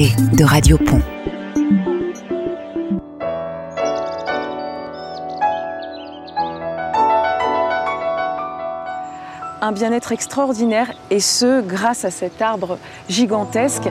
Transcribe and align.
de 0.00 0.44
Radio 0.44 0.78
Pont. 0.78 1.02
Un 9.60 9.72
bien-être 9.72 10.12
extraordinaire 10.12 10.94
et 11.10 11.20
ce 11.20 11.60
grâce 11.60 12.06
à 12.06 12.10
cet 12.10 12.40
arbre 12.40 12.78
gigantesque. 13.10 13.90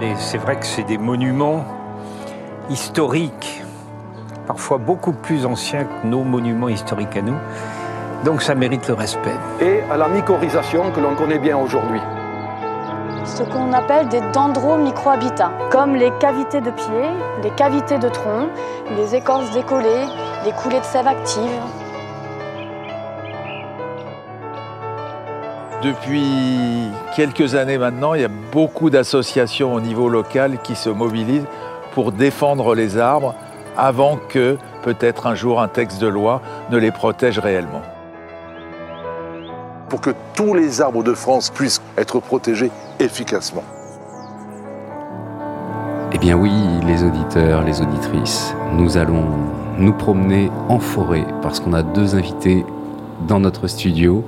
Et 0.00 0.14
c'est 0.16 0.38
vrai 0.38 0.56
que 0.56 0.66
c'est 0.66 0.82
des 0.82 0.98
monuments 0.98 1.64
historiques, 2.68 3.62
parfois 4.46 4.78
beaucoup 4.78 5.12
plus 5.12 5.46
anciens 5.46 5.84
que 5.84 6.06
nos 6.06 6.22
monuments 6.22 6.68
historiques 6.68 7.16
à 7.16 7.22
nous. 7.22 7.36
Donc 8.24 8.42
ça 8.42 8.54
mérite 8.54 8.88
le 8.88 8.94
respect. 8.94 9.36
Et 9.60 9.80
à 9.90 9.96
la 9.96 10.08
mycorhisation 10.08 10.90
que 10.90 11.00
l'on 11.00 11.14
connaît 11.14 11.38
bien 11.38 11.56
aujourd'hui. 11.56 12.00
Ce 13.24 13.42
qu'on 13.42 13.72
appelle 13.72 14.08
des 14.08 14.20
dendromicrohabitats, 14.32 15.52
comme 15.70 15.96
les 15.96 16.12
cavités 16.20 16.60
de 16.60 16.70
pied, 16.70 17.10
les 17.42 17.50
cavités 17.50 17.98
de 17.98 18.08
tronc, 18.08 18.48
les 18.96 19.14
écorces 19.14 19.50
décollées, 19.52 20.06
les 20.44 20.52
coulées 20.52 20.80
de 20.80 20.84
sève 20.84 21.08
actives. 21.08 21.60
Depuis 25.82 26.90
quelques 27.14 27.54
années 27.54 27.76
maintenant, 27.76 28.14
il 28.14 28.22
y 28.22 28.24
a 28.24 28.30
beaucoup 28.52 28.88
d'associations 28.88 29.74
au 29.74 29.80
niveau 29.80 30.08
local 30.08 30.58
qui 30.62 30.74
se 30.74 30.88
mobilisent 30.88 31.46
pour 31.92 32.12
défendre 32.12 32.74
les 32.74 32.96
arbres 32.96 33.34
avant 33.76 34.18
que 34.28 34.56
peut-être 34.82 35.26
un 35.26 35.34
jour 35.34 35.60
un 35.60 35.68
texte 35.68 36.00
de 36.00 36.06
loi 36.06 36.40
ne 36.70 36.78
les 36.78 36.90
protège 36.90 37.38
réellement. 37.38 37.82
Pour 39.90 40.00
que 40.00 40.10
tous 40.34 40.54
les 40.54 40.80
arbres 40.80 41.02
de 41.02 41.12
France 41.12 41.50
puissent 41.50 41.82
être 41.98 42.20
protégés 42.20 42.70
efficacement. 42.98 43.64
Eh 46.12 46.18
bien 46.18 46.36
oui, 46.36 46.52
les 46.86 47.02
auditeurs, 47.04 47.62
les 47.62 47.82
auditrices, 47.82 48.54
nous 48.72 48.96
allons 48.96 49.26
nous 49.78 49.92
promener 49.92 50.50
en 50.68 50.78
forêt 50.78 51.26
parce 51.42 51.60
qu'on 51.60 51.74
a 51.74 51.82
deux 51.82 52.14
invités 52.14 52.64
dans 53.26 53.40
notre 53.40 53.66
studio 53.68 54.24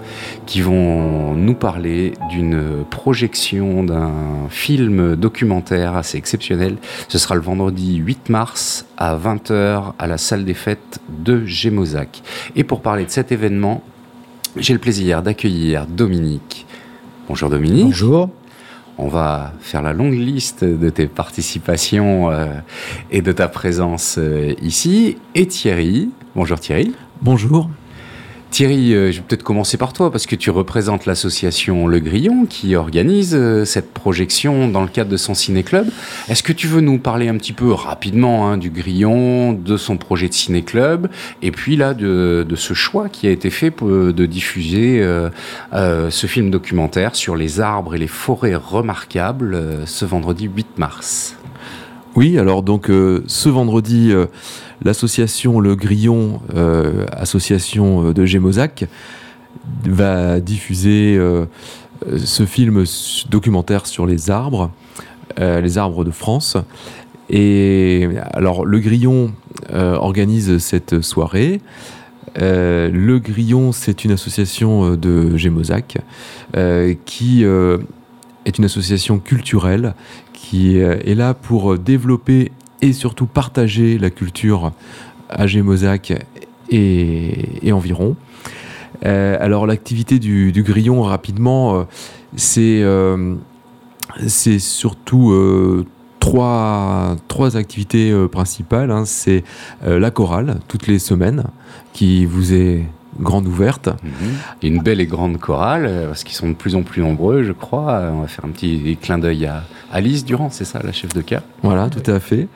qui 0.47 0.61
vont 0.61 1.34
nous 1.34 1.55
parler 1.55 2.12
d'une 2.31 2.84
projection 2.91 3.84
d'un 3.84 4.12
film 4.50 5.17
documentaire 5.17 5.97
assez 5.97 6.19
exceptionnel. 6.19 6.77
Ce 7.09 7.19
sera 7.19 7.34
le 7.34 7.41
vendredi 7.41 7.97
8 7.97 8.28
mars 8.28 8.86
à 8.97 9.16
20h 9.16 9.92
à 9.98 10.06
la 10.06 10.19
salle 10.19 10.44
des 10.44 10.55
fêtes 10.55 11.00
de 11.09 11.44
Gémozac. 11.44 12.22
Et 12.56 12.64
pour 12.64 12.81
parler 12.81 13.05
de 13.05 13.11
cet 13.11 13.33
événement, 13.33 13.83
j'ai 14.56 14.72
le 14.72 14.78
plaisir 14.81 15.22
d'accueillir 15.22 15.86
Dominique. 15.86 16.66
Bonjour 17.28 17.50
Dominique. 17.50 17.86
Bonjour. 17.86 18.31
On 19.00 19.06
va 19.06 19.53
faire 19.61 19.81
la 19.81 19.92
longue 19.92 20.14
liste 20.14 20.64
de 20.64 20.91
tes 20.91 21.06
participations 21.06 22.31
euh, 22.31 22.47
et 23.12 23.22
de 23.22 23.31
ta 23.31 23.47
présence 23.47 24.16
euh, 24.19 24.55
ici. 24.61 25.16
Et 25.36 25.47
Thierry. 25.47 26.11
Bonjour 26.34 26.59
Thierry. 26.59 26.92
Bonjour. 27.22 27.70
Thierry, 28.51 28.95
euh, 28.95 29.13
je 29.13 29.19
vais 29.19 29.25
peut-être 29.27 29.43
commencer 29.43 29.77
par 29.77 29.93
toi 29.93 30.11
parce 30.11 30.27
que 30.27 30.35
tu 30.35 30.51
représentes 30.51 31.07
l'association 31.07 31.87
Le 31.87 32.00
Grillon 32.00 32.47
qui 32.47 32.77
organise 32.77 33.34
euh, 33.34 33.65
cette 33.65 33.93
projection 33.93 34.69
dans 34.69 34.83
le 34.83 34.89
cadre 34.89 35.11
de 35.11 35.17
son 35.17 35.34
ciné-club. 35.34 35.89
Est-ce 36.28 36.43
que 36.43 36.53
tu 36.53 36.67
veux 36.67 36.81
nous 36.81 36.99
parler 36.99 37.28
un 37.28 37.37
petit 37.37 37.53
peu 37.53 37.72
rapidement 37.72 38.49
hein, 38.49 38.56
du 38.56 38.71
Grillon, 38.71 39.53
de 39.53 39.77
son 39.77 39.97
projet 39.97 40.28
de 40.28 40.34
ciné-club 40.34 41.09
et 41.43 41.50
puis 41.50 41.77
là 41.77 41.95
de, 41.95 42.47
de, 42.49 42.56
ce 42.56 42.75
choix 42.75 43.09
qui 43.09 43.27
a 43.27 43.31
été 43.31 43.50
fait 43.50 43.71
pour, 43.71 43.89
de 43.89 44.27
diffuser 44.27 45.01
euh, 45.01 45.31
euh, 45.72 46.11
ce 46.11 46.27
film 46.27 46.51
documentaire 46.51 47.15
sur 47.15 47.37
les 47.37 47.61
arbres 47.61 47.95
et 47.95 47.99
les 47.99 48.06
forêts 48.06 48.55
remarquables 48.55 49.55
euh, 49.55 49.87
ce 49.87 50.05
vendredi 50.05 50.45
8 50.45 50.78
mars? 50.78 51.38
Oui, 52.19 52.37
alors 52.37 52.65
donc 52.65 52.89
ce 52.89 53.49
vendredi 53.49 54.12
l'association 54.83 55.61
Le 55.61 55.77
Grillon, 55.77 56.41
euh, 56.53 57.06
association 57.12 58.11
de 58.11 58.25
Gémozac, 58.25 58.87
va 59.84 60.41
diffuser 60.41 61.15
euh, 61.17 61.45
ce 62.17 62.45
film 62.45 62.83
documentaire 63.31 63.87
sur 63.87 64.05
les 64.05 64.31
arbres, 64.31 64.73
euh, 65.39 65.61
les 65.61 65.78
arbres 65.78 66.05
de 66.05 66.11
France. 66.11 66.57
Et 67.31 68.09
alors, 68.33 68.65
Le 68.65 68.81
Grillon 68.81 69.31
organise 69.73 70.59
cette 70.59 71.03
soirée. 71.03 71.61
Euh, 72.43 72.91
le 72.91 73.21
Grillon, 73.21 73.71
c'est 73.71 74.05
une 74.05 74.11
association 74.11 74.97
de 74.97 75.37
Gémozac 75.37 75.99
euh, 76.57 76.95
qui 77.05 77.45
euh, 77.45 77.78
est 78.45 78.59
une 78.59 78.65
association 78.65 79.19
culturelle 79.19 79.95
qui 80.41 80.78
est 80.78 81.15
là 81.15 81.34
pour 81.34 81.78
développer 81.78 82.53
et 82.81 82.93
surtout 82.93 83.26
partager 83.26 83.99
la 83.99 84.10
culture 84.10 84.72
à 85.28 85.47
Gémozac 85.47 86.12
et, 86.71 87.72
environ. 87.72 88.16
Euh, 89.04 89.37
alors 89.41 89.66
l'activité 89.66 90.19
du, 90.19 90.62
grillon, 90.65 91.03
rapidement, 91.03 91.77
euh, 91.77 91.82
c'est 92.37 92.82
euh, 92.82 93.37
surtout 94.59 95.84
trois, 96.19 97.16
trois 97.28 97.56
activités 97.56 98.12
principales. 98.31 98.91
Hein. 98.91 99.04
C'est 99.04 99.44
la 99.84 100.10
chorale, 100.10 100.60
toutes 100.69 100.87
les 100.87 100.98
semaines, 100.98 101.44
qui 101.93 102.25
vous 102.27 102.54
est 102.54 102.87
grande 103.21 103.47
ouverte. 103.47 103.89
Mmh. 103.89 104.09
Une 104.67 104.83
belle 104.83 105.01
et 105.01 105.06
grande 105.06 105.39
chorale, 105.39 106.06
parce 106.06 106.25
qu'ils 106.25 106.37
sont 106.37 106.49
de 106.49 106.55
plus 106.55 106.75
en 106.75 106.83
plus 106.83 107.03
nombreux, 107.03 107.43
je 107.43 107.53
crois. 107.53 108.11
On 108.12 108.21
va 108.23 108.29
faire 108.29 108.45
un 108.45 108.51
petit 108.51 108.97
clin 109.01 109.19
d'œil 109.19 109.47
à 109.47 109.65
Alice 109.93 110.25
Durand, 110.25 110.51
c'est 110.51 110.65
ça, 110.65 110.81
la 110.83 110.93
chef 110.93 111.15
de 111.15 111.21
cas 111.21 111.43
Voilà, 111.62 111.89
tout 111.89 112.11
à 112.11 112.21
fait. 112.21 112.49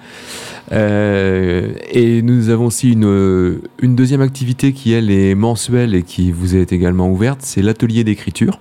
Euh, 0.70 1.72
et 1.90 2.22
nous 2.22 2.48
avons 2.48 2.66
aussi 2.66 2.92
une, 2.92 3.60
une, 3.80 3.96
deuxième 3.96 4.22
activité 4.22 4.72
qui, 4.72 4.92
elle, 4.92 5.10
est 5.10 5.34
mensuelle 5.34 5.94
et 5.94 6.02
qui 6.02 6.30
vous 6.30 6.56
est 6.56 6.72
également 6.72 7.10
ouverte, 7.10 7.40
c'est 7.42 7.62
l'atelier 7.62 8.04
d'écriture, 8.04 8.58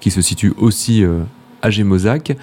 qui 0.00 0.10
se 0.10 0.20
situe 0.20 0.52
aussi 0.58 1.04
euh, 1.04 1.20
à 1.64 1.70
Gémozac. 1.70 2.36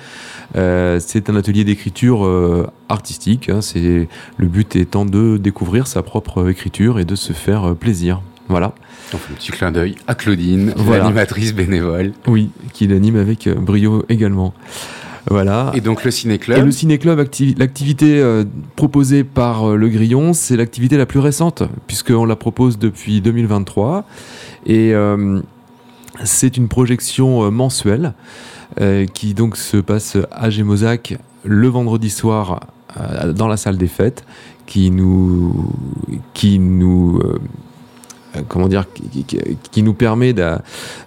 Euh, 0.55 0.99
c'est 0.99 1.29
un 1.29 1.35
atelier 1.35 1.63
d'écriture 1.63 2.25
euh, 2.25 2.67
artistique. 2.89 3.49
Hein, 3.49 3.61
c'est 3.61 4.09
le 4.37 4.47
but 4.47 4.75
étant 4.75 5.05
de 5.05 5.37
découvrir 5.37 5.87
sa 5.87 6.01
propre 6.01 6.49
écriture 6.49 6.99
et 6.99 7.05
de 7.05 7.15
se 7.15 7.31
faire 7.31 7.69
euh, 7.69 7.73
plaisir. 7.75 8.21
Voilà. 8.49 8.73
Donc 9.11 9.21
un 9.29 9.33
petit 9.33 9.51
clin 9.51 9.71
d'œil 9.71 9.95
à 10.07 10.15
Claudine, 10.15 10.73
voilà. 10.77 11.03
l'animatrice 11.03 11.53
bénévole. 11.53 12.13
Oui, 12.27 12.49
qui 12.73 12.87
l'anime 12.87 13.17
avec 13.17 13.49
brio 13.49 14.05
également. 14.09 14.53
Voilà. 15.29 15.71
Et 15.75 15.81
donc 15.81 16.03
le 16.03 16.11
ciné-club 16.11 16.57
Et 16.57 16.61
le 16.61 16.71
ciné-club, 16.71 17.19
acti 17.19 17.53
l'activité 17.57 18.19
euh, 18.19 18.43
proposée 18.75 19.23
par 19.23 19.69
euh, 19.69 19.75
Le 19.75 19.89
Grillon, 19.89 20.33
c'est 20.33 20.57
l'activité 20.57 20.97
la 20.97 21.05
plus 21.05 21.19
récente, 21.19 21.63
puisqu'on 21.87 22.25
la 22.25 22.35
propose 22.35 22.79
depuis 22.79 23.21
2023. 23.21 24.05
Et 24.65 24.93
euh, 24.93 25.39
c'est 26.23 26.57
une 26.57 26.67
projection 26.67 27.49
mensuelle 27.51 28.13
qui 29.13 29.33
donc 29.33 29.57
se 29.57 29.75
passe 29.75 30.15
à 30.31 30.49
Gémozac 30.49 31.17
le 31.43 31.67
vendredi 31.67 32.09
soir 32.09 32.67
dans 33.35 33.49
la 33.49 33.57
salle 33.57 33.77
des 33.77 33.87
fêtes, 33.87 34.23
qui 34.65 34.91
nous, 34.91 35.73
qui 36.33 36.57
nous 36.57 37.21
comment 38.47 38.67
dire, 38.67 38.85
qui, 39.71 39.83
nous 39.83 39.93
permet 39.93 40.33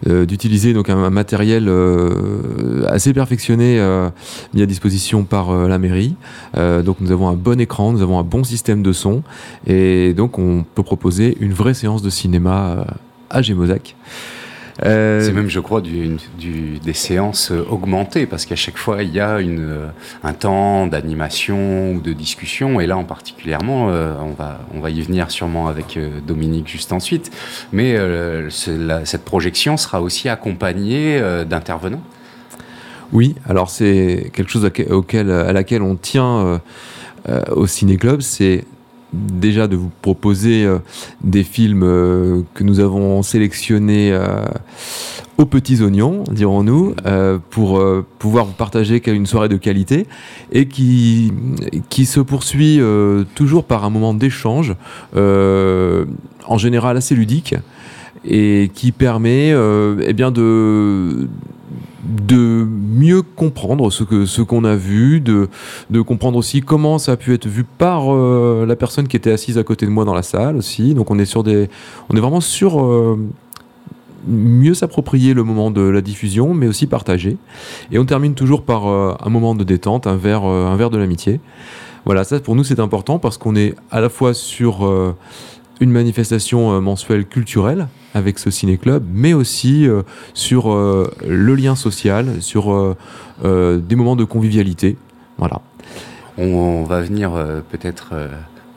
d'utiliser 0.07 0.73
donc 0.73 0.89
un, 0.89 1.11
matériel 1.11 1.69
euh, 1.69 2.85
assez 2.89 3.13
perfectionné 3.13 3.79
euh, 3.79 4.11
mis 4.53 4.63
à 4.63 4.67
disposition 4.67 5.25
par 5.25 5.51
euh, 5.51 5.69
la 5.69 5.79
mairie. 5.79 6.17
donc 6.57 6.97
nous 7.01 7.13
avons 7.13 7.29
un 7.29 7.35
bon 7.35 7.61
écran, 7.61 7.93
nous 7.93 8.03
avons 8.03 8.19
un 8.19 8.23
bon 8.23 8.45
système 8.45 8.83
de 8.83 8.93
son, 8.93 9.23
et 9.67 10.13
donc 10.15 10.39
on 10.39 10.65
peut 10.75 10.83
proposer 10.83 11.37
une 11.41 11.53
vraie 11.53 11.75
séance 11.75 12.03
de 12.03 12.11
cinéma 12.11 12.87
à 13.31 13.43
Gémozac. 13.43 13.97
Euh... 14.83 15.21
C'est 15.21 15.33
même, 15.33 15.49
je 15.49 15.61
crois, 15.61 15.81
du, 15.81 16.17
du, 16.39 16.79
des 16.79 16.95
séances 16.95 17.53
augmentées, 17.53 18.27
parce 18.27 18.45
qu'à 18.45 18.57
chaque 18.57 18.77
fois, 18.77 19.05
il 19.05 19.13
y 19.13 19.21
a 19.21 19.41
une, 19.41 19.91
un 20.25 20.33
temps 20.33 20.89
d'animation 20.89 21.93
ou 21.93 22.01
de 22.01 22.13
discussion, 22.13 22.81
et 22.81 22.87
là, 22.87 22.97
en 22.97 23.05
particulièrement, 23.05 23.91
euh, 23.91 24.15
on, 24.21 24.33
va, 24.33 24.61
on 24.75 24.81
va 24.81 24.91
y 24.91 25.01
venir 25.01 25.31
sûrement 25.31 25.69
avec 25.69 25.97
euh, 25.97 26.19
Dominique 26.27 26.67
juste 26.67 26.93
ensuite, 26.93 27.31
mais 27.73 27.95
euh, 27.97 28.49
la, 28.67 29.05
cette 29.05 29.25
projection 29.25 29.77
sera 29.77 30.03
aussi 30.03 30.29
accompagnée 30.29 31.19
euh, 31.21 31.45
d'intervenants. 31.45 32.03
Oui, 33.13 33.37
alors 33.49 33.71
c'est 33.71 34.33
quelque 34.33 34.51
chose 34.51 34.65
à, 34.65 34.93
auquel, 34.93 35.31
à 35.31 35.53
laquelle 35.53 35.83
on 35.83 35.95
tient 35.95 36.61
euh, 37.29 37.43
au 37.53 37.67
Ciné 37.69 37.97
Club, 37.97 38.23
c'est 38.23 38.65
déjà 39.15 39.69
de 39.69 39.77
vous 39.77 39.91
proposer 40.03 40.65
euh, 40.65 40.79
des 41.23 41.45
films 41.45 41.83
euh, 41.83 42.43
que 42.55 42.65
nous 42.65 42.81
avons 42.81 43.23
sélectionnés 43.23 44.13
euh, 44.13 44.45
aux 45.39 45.47
petits 45.47 45.83
oignons, 45.83 46.23
dirons-nous, 46.31 46.95
pour 47.51 47.85
pouvoir 48.21 48.45
vous 48.45 48.53
partager 48.53 49.03
une 49.05 49.27
soirée 49.27 49.49
de 49.49 49.57
qualité 49.57 50.07
et 50.53 50.69
qui, 50.69 51.33
qui 51.89 52.07
se 52.07 52.21
poursuit 52.21 52.81
toujours 53.35 53.65
par 53.65 53.85
un 53.85 53.91
moment 53.91 54.15
d'échange, 54.15 54.77
en 55.13 56.57
général 56.59 56.97
assez 56.97 57.17
ludique, 57.17 57.57
et 58.25 58.71
qui 58.75 58.93
permet 58.93 59.53
eh 60.07 60.13
bien 60.13 60.31
de 60.31 61.29
de 62.05 62.67
mieux 62.67 63.23
comprendre 63.23 63.91
ce 63.91 64.05
que 64.05 64.27
ce 64.27 64.43
qu'on 64.43 64.65
a 64.65 64.77
vu, 64.77 65.21
de, 65.21 65.49
de 65.91 66.01
comprendre 66.01 66.39
aussi 66.39 66.61
comment 66.61 66.99
ça 66.99 67.13
a 67.13 67.17
pu 67.17 67.35
être 67.35 67.47
vu 67.47 67.65
par 67.65 68.15
euh, 68.15 68.67
la 68.67 68.77
personne 68.77 69.09
qui 69.09 69.17
était 69.17 69.33
assise 69.33 69.59
à 69.59 69.65
côté 69.65 69.87
de 69.87 69.91
moi 69.91 70.05
dans 70.05 70.15
la 70.15 70.23
salle 70.23 70.57
aussi. 70.57 70.95
Donc 70.95 71.11
on 71.11 71.19
est 71.19 71.25
sur 71.25 71.43
des, 71.43 71.69
on 72.11 72.17
est 72.17 72.21
vraiment 72.21 72.41
sur 72.41 72.83
euh, 72.83 73.19
mieux 74.27 74.75
s'approprier 74.75 75.35
le 75.35 75.45
moment 75.45 75.71
de 75.71 75.83
la 75.83 76.01
diffusion, 76.01 76.55
mais 76.55 76.67
aussi 76.67 76.87
partager. 76.87 77.37
Et 77.91 77.99
on 77.99 78.05
termine 78.05 78.35
toujours 78.35 78.63
par 78.63 78.87
euh, 78.87 79.15
un 79.21 79.31
moment 79.31 79.55
de 79.55 79.65
détente, 79.65 80.07
un 80.07 80.17
verre, 80.17 80.45
un 80.45 80.77
verre 80.77 80.91
de 80.91 80.99
l'amitié. 80.99 81.41
Voilà, 82.05 82.25
ça 82.25 82.39
pour 82.39 82.55
nous 82.55 82.65
c'est 82.65 82.81
important 82.81 83.19
parce 83.19 83.39
qu'on 83.39 83.57
est 83.57 83.75
à 83.91 84.01
la 84.03 84.11
fois 84.11 84.35
sur 84.35 84.87
une 85.81 85.91
manifestation 85.91 86.81
mensuelle 86.81 87.27
culturelle 87.27 87.89
avec 88.15 88.39
ce 88.39 88.51
ciné-club, 88.51 89.05
mais 89.13 89.35
aussi 89.35 89.87
euh, 89.87 90.03
sur 90.33 90.73
euh, 90.73 91.13
le 91.27 91.55
lien 91.55 91.75
social, 91.75 92.41
sur 92.41 92.73
euh, 92.73 93.79
des 93.79 93.97
moments 93.97 94.17
de 94.17 94.25
convivialité. 94.25 94.97
Voilà. 95.37 95.61
On, 96.39 96.85
va 96.85 97.01
venir 97.01 97.33
peut-être 97.71 98.13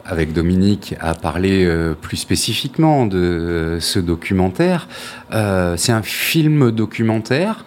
avec 0.05 0.31
Dominique 0.31 0.95
à 0.99 1.15
parler 1.15 1.67
plus 2.01 2.17
spécifiquement 2.17 3.07
de 3.07 3.77
ce 3.79 3.97
documentaire. 3.97 4.87
C'est 5.31 5.91
un 5.91 6.03
film 6.03 6.69
documentaire 6.69 7.65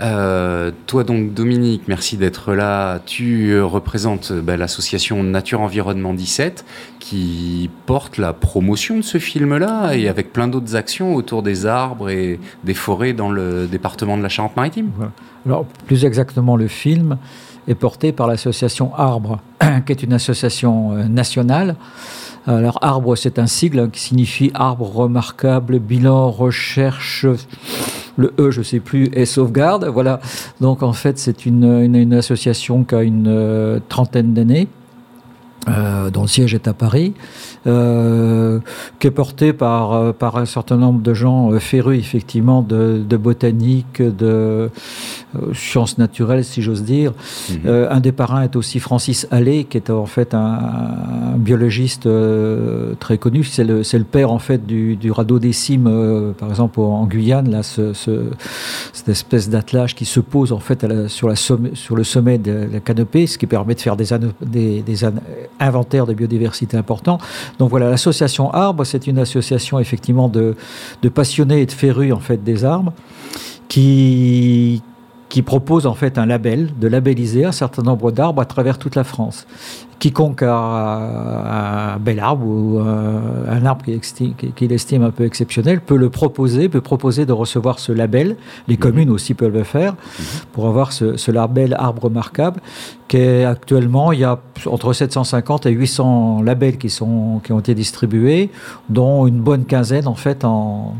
euh, 0.00 0.70
toi 0.86 1.04
donc 1.04 1.34
Dominique, 1.34 1.82
merci 1.86 2.16
d'être 2.16 2.54
là. 2.54 3.00
Tu 3.04 3.50
euh, 3.50 3.64
représentes 3.64 4.32
bah, 4.32 4.56
l'association 4.56 5.22
Nature 5.22 5.60
Environnement 5.60 6.14
17 6.14 6.64
qui 6.98 7.70
porte 7.86 8.16
la 8.16 8.32
promotion 8.32 8.96
de 8.96 9.02
ce 9.02 9.18
film-là 9.18 9.92
et 9.94 10.08
avec 10.08 10.32
plein 10.32 10.48
d'autres 10.48 10.74
actions 10.74 11.14
autour 11.14 11.42
des 11.42 11.66
arbres 11.66 12.08
et 12.08 12.40
des 12.64 12.74
forêts 12.74 13.12
dans 13.12 13.30
le 13.30 13.66
département 13.66 14.16
de 14.16 14.22
la 14.22 14.28
Charente-Maritime. 14.28 14.90
Alors 15.44 15.66
plus 15.86 16.04
exactement, 16.04 16.56
le 16.56 16.68
film 16.68 17.18
est 17.68 17.74
porté 17.74 18.12
par 18.12 18.26
l'association 18.26 18.94
Arbre, 18.94 19.40
qui 19.86 19.92
est 19.92 20.02
une 20.02 20.14
association 20.14 20.92
euh, 20.92 21.04
nationale. 21.04 21.76
Alors 22.46 22.78
Arbre, 22.80 23.16
c'est 23.16 23.38
un 23.38 23.46
sigle 23.46 23.90
qui 23.90 24.00
signifie 24.00 24.50
Arbre 24.54 24.90
remarquable, 24.90 25.78
bilan, 25.78 26.30
recherche 26.30 27.26
le 28.16 28.32
E, 28.38 28.50
je 28.50 28.60
ne 28.60 28.64
sais 28.64 28.80
plus, 28.80 29.10
est 29.12 29.24
sauvegarde. 29.24 29.86
Voilà. 29.86 30.20
Donc 30.60 30.82
en 30.82 30.92
fait, 30.92 31.18
c'est 31.18 31.46
une, 31.46 32.14
association 32.14 32.84
qui 32.84 32.94
a 32.94 33.02
une 33.02 33.26
euh, 33.28 33.80
trentaine 33.88 34.34
d'années. 34.34 34.68
Euh, 35.68 36.08
dont 36.10 36.22
le 36.22 36.28
siège 36.28 36.54
est 36.54 36.68
à 36.68 36.72
Paris, 36.72 37.12
euh, 37.66 38.60
qui 38.98 39.08
est 39.08 39.10
porté 39.10 39.52
par, 39.52 40.14
par 40.14 40.38
un 40.38 40.46
certain 40.46 40.78
nombre 40.78 41.02
de 41.02 41.12
gens 41.12 41.50
férus, 41.60 41.98
effectivement, 41.98 42.62
de, 42.62 43.04
botanique, 43.18 44.00
de 44.00 44.70
sciences 45.52 45.98
naturelles, 45.98 46.44
si 46.44 46.62
j'ose 46.62 46.82
dire. 46.82 47.12
Mhm. 47.50 47.88
un 47.90 48.00
des 48.00 48.12
parrains 48.12 48.42
est 48.42 48.56
aussi 48.56 48.80
Francis 48.80 49.28
Allais, 49.30 49.64
qui 49.64 49.76
est 49.76 49.90
en 49.90 50.06
fait 50.06 50.32
un, 50.32 51.36
biologiste 51.36 52.08
très 52.98 53.18
connu. 53.18 53.44
C'est 53.44 53.64
le, 53.64 53.82
le, 53.82 54.04
père, 54.04 54.32
en 54.32 54.38
fait, 54.38 54.66
du, 54.66 54.96
du 54.96 55.12
radeau 55.12 55.38
des 55.38 55.52
cimes, 55.52 56.32
par 56.38 56.48
exemple, 56.48 56.80
en 56.80 57.04
Guyane, 57.04 57.50
là, 57.50 57.62
ce, 57.62 57.92
cette 57.92 59.08
espèce 59.10 59.50
d'attelage 59.50 59.94
qui 59.94 60.06
se 60.06 60.20
pose, 60.20 60.52
en 60.52 60.58
fait, 60.58 60.86
sur, 61.08 61.28
la 61.28 61.36
sur 61.36 61.96
le 61.96 62.04
sommet 62.04 62.38
de 62.38 62.66
la 62.72 62.80
canopée, 62.80 63.26
ce 63.26 63.36
qui 63.36 63.46
permet 63.46 63.74
de 63.74 63.80
faire 63.80 63.96
des, 63.96 64.06
des, 64.40 64.80
des 64.80 65.04
inventaire 65.58 66.06
de 66.06 66.14
biodiversité 66.14 66.76
important. 66.76 67.18
Donc 67.58 67.70
voilà, 67.70 67.90
l'association 67.90 68.50
Arbre, 68.52 68.84
c'est 68.84 69.06
une 69.06 69.18
association 69.18 69.78
effectivement 69.78 70.28
de, 70.28 70.56
de, 71.02 71.08
passionnés 71.08 71.62
et 71.62 71.66
de 71.66 71.72
férus 71.72 72.12
en 72.12 72.20
fait 72.20 72.42
des 72.42 72.64
arbres 72.64 72.92
qui, 73.68 74.82
qui 75.30 75.40
propose 75.40 75.86
en 75.86 75.94
fait 75.94 76.18
un 76.18 76.26
label, 76.26 76.70
de 76.78 76.88
labelliser 76.88 77.46
un 77.46 77.52
certain 77.52 77.82
nombre 77.82 78.12
d'arbres 78.12 78.42
à 78.42 78.44
travers 78.44 78.76
toute 78.76 78.96
la 78.96 79.04
France 79.04 79.46
quiconque 80.00 80.42
a 80.42 81.94
un 81.94 81.98
bel 81.98 82.18
arbre 82.18 82.44
ou 82.44 82.80
euh, 82.80 83.20
un 83.48 83.64
arbre 83.66 83.84
qu'il 83.84 84.72
estime 84.72 85.02
un 85.04 85.10
peu 85.10 85.24
exceptionnel 85.24 85.80
peut 85.80 85.96
le 85.96 86.08
proposer, 86.08 86.68
peut 86.68 86.80
proposer 86.80 87.26
de 87.26 87.32
recevoir 87.32 87.78
ce 87.78 87.92
label. 87.92 88.36
Les 88.66 88.74
mhm. 88.74 88.80
communes 88.80 89.10
aussi 89.10 89.34
peuvent 89.34 89.52
le 89.52 89.62
faire 89.62 89.92
mhm. 89.92 90.24
pour 90.52 90.66
avoir 90.66 90.92
ce, 90.92 91.30
label 91.30 91.76
arbre 91.78 92.04
remarquable. 92.04 92.60
Qui 93.06 93.18
est 93.18 93.44
actuellement, 93.44 94.12
il 94.12 94.20
y 94.20 94.24
a 94.24 94.38
entre 94.66 94.92
750 94.92 95.66
et 95.66 95.70
800 95.70 96.42
labels 96.42 96.78
qui, 96.78 96.88
sont, 96.88 97.40
qui 97.44 97.52
ont 97.52 97.58
été 97.58 97.74
distribués, 97.74 98.50
dont 98.88 99.26
une 99.26 99.40
bonne 99.40 99.64
quinzaine 99.64 100.06
en 100.06 100.14
fait 100.14 100.44
en 100.44 100.94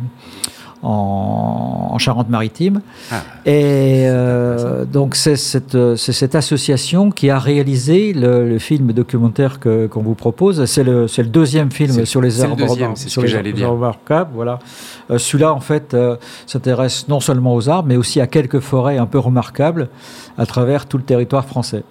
en, 0.82 1.98
Charente-Maritime. 1.98 2.80
Ah. 3.10 3.22
et 3.44 4.04
euh, 4.06 4.86
donc 4.86 5.16
c'est 5.16 5.36
cette, 5.36 5.76
cette, 5.96 6.34
association 6.34 7.10
qui 7.10 7.28
a 7.28 7.38
réalisé 7.38 8.14
le, 8.14 8.58
film 8.58 8.92
documentaire 8.92 9.60
qu'on 9.60 10.02
vous 10.02 10.14
propose. 10.14 10.64
C'est 10.64 10.82
le, 10.82 11.06
le, 11.14 11.24
deuxième 11.24 11.70
film 11.70 12.06
sur 12.06 12.22
les 12.22 12.42
arbres, 12.42 12.66
sur 12.96 13.22
les 13.22 13.64
remarquables. 13.64 14.30
Voilà. 14.34 14.58
Euh, 15.10 15.18
celui-là, 15.18 15.52
en 15.52 15.60
fait, 15.60 15.92
euh, 15.92 16.16
s'intéresse 16.46 17.08
non 17.08 17.20
seulement 17.20 17.54
aux 17.54 17.68
arbres, 17.68 17.88
mais 17.88 17.96
aussi 17.96 18.20
à 18.20 18.26
quelques 18.26 18.60
forêts 18.60 18.96
un 18.96 19.06
peu 19.06 19.18
remarquables 19.18 19.88
à 20.38 20.46
travers 20.46 20.86
tout 20.86 20.96
le 20.96 21.04
territoire 21.04 21.44
français. 21.44 21.82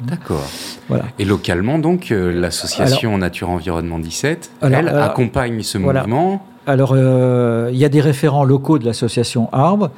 D'accord. 0.00 0.46
Voilà. 0.88 1.04
Et 1.18 1.24
localement, 1.24 1.78
donc, 1.78 2.10
l'association 2.10 3.18
Nature 3.18 3.50
Environnement 3.50 3.98
17, 3.98 4.50
elle 4.62 4.88
accompagne 4.88 5.62
ce 5.62 5.78
mouvement 5.78 6.44
alors, 6.66 6.92
euh, 6.94 7.70
il 7.72 7.78
y 7.78 7.84
a 7.84 7.88
des 7.88 8.00
référents 8.00 8.44
locaux 8.44 8.78
de 8.78 8.84
l'association 8.84 9.48
Arbre, 9.52 9.90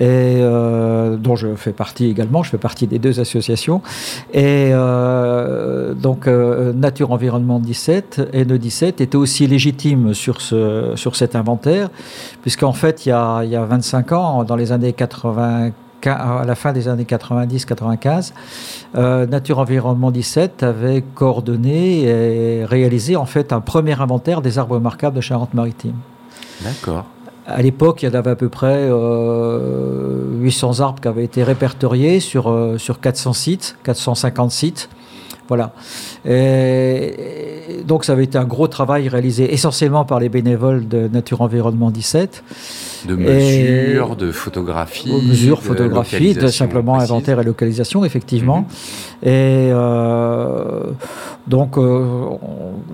euh, 0.00 1.16
dont 1.16 1.36
je 1.36 1.54
fais 1.54 1.72
partie 1.72 2.06
également. 2.06 2.42
Je 2.42 2.50
fais 2.50 2.58
partie 2.58 2.88
des 2.88 2.98
deux 2.98 3.20
associations. 3.20 3.82
Et 4.32 4.70
euh, 4.72 5.94
donc, 5.94 6.26
Nature 6.26 7.12
Environnement 7.12 7.60
17 7.60 8.30
et 8.32 8.44
Ne 8.44 8.56
17 8.56 9.00
étaient 9.00 9.16
aussi 9.16 9.46
légitimes 9.46 10.12
sur, 10.12 10.40
ce, 10.40 10.92
sur 10.96 11.14
cet 11.14 11.36
inventaire, 11.36 11.88
puisqu'en 12.42 12.72
fait, 12.72 13.06
il 13.06 13.10
y, 13.10 13.12
a, 13.12 13.44
y 13.44 13.54
a 13.54 13.64
25 13.64 14.12
ans, 14.12 14.44
dans 14.44 14.56
les 14.56 14.72
années 14.72 14.92
80, 14.92 15.70
à 16.06 16.44
la 16.46 16.54
fin 16.54 16.72
des 16.72 16.88
années 16.88 17.04
90-95, 17.04 18.32
Nature 18.94 19.58
Environnement 19.58 20.10
17 20.10 20.62
avait 20.62 21.02
coordonné 21.14 22.02
et 22.04 22.64
réalisé 22.64 23.16
en 23.16 23.26
fait 23.26 23.52
un 23.52 23.60
premier 23.60 24.00
inventaire 24.00 24.42
des 24.42 24.58
arbres 24.58 24.76
remarquables 24.76 25.16
de 25.16 25.20
Charente-Maritime. 25.20 25.96
D'accord. 26.62 27.04
À 27.46 27.62
l'époque, 27.62 28.02
il 28.02 28.06
y 28.06 28.08
en 28.10 28.14
avait 28.14 28.32
à 28.32 28.36
peu 28.36 28.50
près 28.50 28.88
800 28.88 28.90
euh, 28.90 30.82
arbres 30.82 31.00
qui 31.00 31.08
avaient 31.08 31.24
été 31.24 31.42
répertoriés 31.42 32.20
sur, 32.20 32.50
euh, 32.50 32.76
sur 32.76 33.00
400 33.00 33.32
sites, 33.32 33.78
450 33.84 34.50
sites. 34.50 34.90
Voilà. 35.48 35.72
Et 36.26 37.82
donc 37.86 38.04
ça 38.04 38.12
avait 38.12 38.24
été 38.24 38.36
un 38.36 38.44
gros 38.44 38.68
travail 38.68 39.08
réalisé 39.08 39.54
essentiellement 39.54 40.04
par 40.04 40.20
les 40.20 40.28
bénévoles 40.28 40.86
de 40.88 41.08
Nature 41.08 41.40
Environnement 41.40 41.90
17. 41.90 42.44
De 43.06 43.14
mesures, 43.14 44.16
de 44.16 44.32
photographies. 44.32 45.10
De 45.10 45.28
mesures, 45.28 45.62
photographies, 45.62 46.34
de 46.34 46.48
simplement 46.48 46.98
inventaire 46.98 47.40
et 47.40 47.44
localisation, 47.44 48.04
effectivement. 48.04 48.60
Mhm. 49.22 49.28
Et 49.28 49.70
euh, 49.72 50.84
donc, 51.46 51.76
euh, 51.76 52.04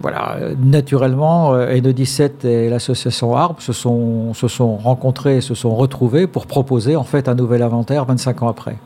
voilà, 0.00 0.38
naturellement, 0.62 1.54
euh, 1.54 1.74
N17 1.74 2.46
et 2.46 2.68
l'association 2.68 3.36
Arbre 3.36 3.60
se 3.60 3.72
sont, 3.72 4.34
se 4.34 4.48
sont 4.48 4.76
rencontrés, 4.76 5.40
se 5.40 5.54
sont 5.54 5.74
retrouvés 5.74 6.26
pour 6.26 6.46
proposer 6.46 6.96
en 6.96 7.04
fait 7.04 7.28
un 7.28 7.34
nouvel 7.34 7.62
inventaire 7.62 8.04
25 8.04 8.42
ans 8.42 8.48
après. 8.48 8.76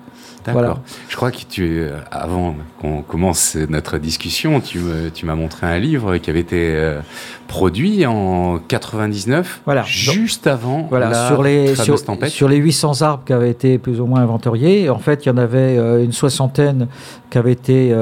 D'accord. 0.45 0.81
Je 1.09 1.17
crois 1.17 1.31
que 1.31 1.39
tu, 1.49 1.81
euh, 1.81 1.99
avant 2.11 2.55
qu'on 2.81 3.03
commence 3.03 3.57
notre 3.69 3.99
discussion, 3.99 4.61
tu, 4.61 4.81
tu 5.15 5.27
m'as 5.27 5.35
montré 5.35 5.67
un 5.67 5.79
livre 5.79 6.17
qui 6.19 6.31
avait 6.31 6.41
été 6.41 6.75
euh, 6.75 7.01
produit 7.49 8.07
en 8.07 8.59
99, 8.59 9.63
voilà. 9.65 9.83
juste 9.83 10.47
avant 10.47 10.87
voilà, 10.89 11.11
la 11.11 11.29
sur 11.29 11.43
les, 11.43 11.75
sur, 11.75 12.03
tempête. 12.03 12.31
Sur 12.31 12.49
les 12.49 12.57
800 12.57 13.03
arbres 13.03 13.25
qui 13.25 13.33
avaient 13.33 13.51
été 13.51 13.79
plus 13.79 14.01
ou 14.01 14.07
moins 14.07 14.21
inventoriés, 14.21 14.89
en 14.91 14.99
fait, 14.99 15.25
il 15.25 15.29
y 15.29 15.33
en 15.33 15.39
avait 15.39 15.79
euh, 15.79 16.05
une 16.05 16.13
soixantaine 16.13 16.89
qui 17.31 17.37
avaient 17.37 17.53
été 17.53 17.95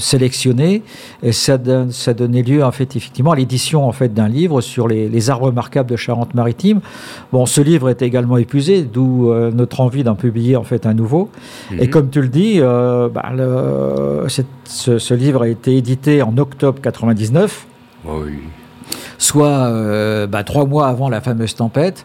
sélectionnés, 0.00 0.82
et 1.22 1.30
ça, 1.30 1.56
ça 1.90 2.14
donnait 2.14 2.42
lieu, 2.42 2.64
en 2.64 2.72
fait, 2.72 2.96
effectivement, 2.96 3.30
à 3.30 3.36
l'édition 3.36 3.86
en 3.86 3.92
fait, 3.92 4.12
d'un 4.12 4.26
livre 4.26 4.60
sur 4.60 4.88
les, 4.88 5.08
les, 5.08 5.30
arbres 5.30 5.46
remarquables 5.46 5.88
de 5.88 5.94
Charente-Maritime. 5.94 6.80
Bon, 7.32 7.46
ce 7.46 7.60
livre 7.60 7.90
est 7.90 8.02
également 8.02 8.36
épuisé, 8.36 8.82
d'où 8.82 9.32
notre 9.52 9.80
envie 9.80 10.02
d'en 10.02 10.16
publier 10.16 10.56
en 10.56 10.64
fait 10.64 10.84
un 10.84 10.94
nouveau. 10.94 11.30
Et 11.78 11.88
comme 11.90 12.10
tu 12.10 12.20
le 12.20 12.28
dis, 12.28 12.56
euh, 12.58 13.08
bah, 13.08 13.30
le- 13.34 14.26
ce, 14.64 14.98
ce 14.98 15.14
livre 15.14 15.42
a 15.42 15.48
été 15.48 15.76
édité 15.76 16.22
en 16.22 16.36
octobre 16.38 16.80
99 16.80 17.66
Oui. 18.06 18.32
soit 19.18 19.48
euh, 19.66 20.26
bah, 20.26 20.44
trois 20.44 20.66
mois 20.66 20.88
avant 20.88 21.08
la 21.08 21.20
fameuse 21.20 21.54
tempête. 21.54 22.04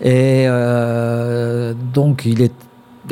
Et 0.00 0.44
euh, 0.46 1.74
donc, 1.94 2.24
il 2.24 2.42
est 2.42 2.52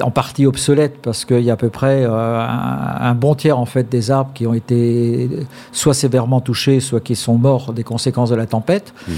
en 0.03 0.11
partie 0.11 0.45
obsolète 0.45 0.99
parce 1.01 1.25
qu'il 1.25 1.41
y 1.41 1.49
a 1.51 1.55
à 1.55 1.57
peu 1.57 1.71
près 1.71 2.05
euh, 2.05 2.11
un, 2.41 2.97
un 3.01 3.15
bon 3.15 3.35
tiers 3.35 3.59
en 3.59 3.65
fait 3.65 3.89
des 3.89 4.11
arbres 4.11 4.31
qui 4.35 4.47
ont 4.47 4.53
été 4.53 5.31
soit 5.73 5.95
sévèrement 5.95 6.41
touchés, 6.41 6.81
soit 6.81 7.01
qui 7.01 7.17
sont 7.17 7.39
morts 7.39 7.73
des 7.73 7.83
conséquences 7.83 8.29
de 8.31 8.37
la 8.37 8.45
tempête. 8.47 8.93
Mhm. 9.09 9.15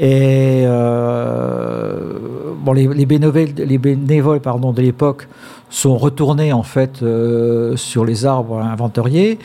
Et 0.00 0.62
euh, 0.64 2.18
les 2.74 3.06
bénévoles, 3.06 3.48
les 3.56 3.78
bénévoles 3.78 4.40
pardon, 4.40 4.72
de 4.72 4.80
l'époque 4.80 5.26
sont 5.70 5.96
retournés 5.98 6.52
en 6.52 6.62
fait 6.62 7.02
euh, 7.02 7.76
sur 7.76 8.04
les 8.04 8.24
arbres 8.24 8.58
inventoriés. 8.58 9.38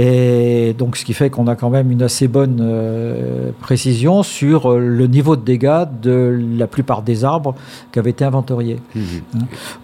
Et 0.00 0.76
donc, 0.78 0.96
ce 0.96 1.04
qui 1.04 1.12
fait 1.12 1.28
qu'on 1.28 1.48
a 1.48 1.56
quand 1.56 1.70
même 1.70 1.90
une 1.90 2.04
assez 2.04 2.28
bonne 2.28 2.60
euh, 2.60 3.50
précision 3.60 4.22
sur 4.22 4.70
euh, 4.70 4.78
le 4.78 5.08
niveau 5.08 5.34
de 5.34 5.42
dégâts 5.42 5.86
de 6.00 6.40
la 6.56 6.68
plupart 6.68 7.02
des 7.02 7.24
arbres 7.24 7.56
qui 7.90 7.98
avaient 7.98 8.10
été 8.10 8.24
inventoriés. 8.24 8.78
Mhm. 8.94 9.02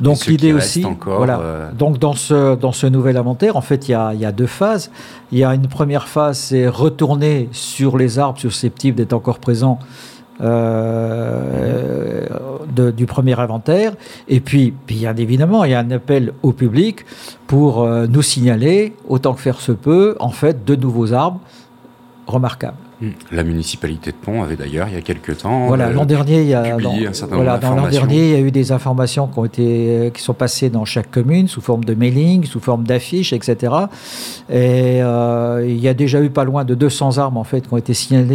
Donc, 0.01 0.19
ceux 0.19 0.27
qui 0.27 0.31
l'idée 0.31 0.53
aussi, 0.53 0.85
encore, 0.85 1.17
voilà. 1.17 1.41
euh, 1.41 1.73
Donc, 1.73 1.99
dans 1.99 2.13
ce, 2.13 2.55
dans 2.55 2.71
ce 2.71 2.87
nouvel 2.87 3.17
inventaire, 3.17 3.57
en 3.57 3.61
fait, 3.61 3.89
il 3.89 3.91
y 3.91 3.95
a, 3.95 4.15
il 4.15 4.21
y 4.21 4.25
a 4.25 4.31
deux 4.31 4.47
phases. 4.47 4.93
Il 5.33 5.39
y 5.39 5.43
a 5.43 5.53
une 5.53 5.67
première 5.67 6.07
phase, 6.07 6.39
c'est 6.39 6.69
retourner 6.69 7.49
sur 7.51 7.99
les 7.99 8.21
arbres 8.21 8.39
susceptibles 8.39 8.97
d'être 8.97 9.15
encore 9.15 9.41
présents 9.41 9.81
euh, 10.41 12.27
du 12.97 13.07
premier 13.07 13.39
inventaire. 13.39 13.93
Et 14.29 14.41
puis, 14.41 14.75
bien 14.87 15.15
évidemment, 15.17 15.65
il 15.65 15.71
y 15.71 15.75
a 15.75 15.79
un 15.79 15.91
appel 15.91 16.33
au 16.43 16.53
public 16.53 17.05
pour 17.47 17.83
euh, 17.83 18.07
nous 18.07 18.23
signaler, 18.23 18.95
autant 19.09 19.35
que 19.35 19.41
faire 19.41 19.61
se 19.61 19.73
peut, 19.73 20.17
en 20.21 20.31
fait, 20.31 20.65
de 20.65 20.75
nouveaux 20.75 21.13
arbres 21.13 21.41
remarquables. 22.27 22.84
La 23.33 23.43
municipalité 23.45 24.11
de 24.13 24.17
Pont 24.17 24.43
avait 24.43 24.57
d'ailleurs, 24.57 24.89
il 24.89 24.95
y 24.95 24.97
a 24.97 25.03
quelques 25.03 25.39
temps, 25.39 25.67
Voilà, 25.67 25.91
l'an 25.91 26.05
dernier, 26.05 26.41
il 26.43 26.49
y 26.49 26.55
a 26.55 26.63
publié 26.77 27.05
dans- 27.05 27.11
un 27.11 27.13
certain 27.13 27.37
voilà, 27.37 27.53
nombre 27.53 27.63
dans 27.63 27.69
l'an 27.71 27.75
d'informations. 27.77 28.07
dernier, 28.07 28.25
il 28.25 28.31
y 28.33 28.35
a 28.37 28.41
eu 28.41 28.51
des 28.51 28.73
informations 28.73 29.27
qui 29.27 29.39
ont 29.39 29.45
été, 29.45 30.11
qui 30.15 30.23
sont 30.23 30.33
passées 30.35 30.71
dans 30.71 30.85
chaque 30.85 31.11
commune 31.11 31.49
sous 31.49 31.61
forme 31.61 31.85
de 31.85 31.95
mailing, 31.95 32.45
sous 32.45 32.61
forme 32.61 32.85
d'affiches, 32.85 33.33
etc. 33.33 33.73
Et 34.51 35.03
euh, 35.03 35.65
il 35.67 35.79
y 35.79 35.89
a 35.89 35.95
déjà 35.95 36.21
eu 36.21 36.31
pas 36.31 36.45
loin 36.45 36.65
de 36.65 36.75
200 36.75 37.19
arbres 37.19 37.39
en 37.39 37.45
fait 37.45 37.67
qui 37.67 37.73
ont 37.75 37.77
été 37.77 37.93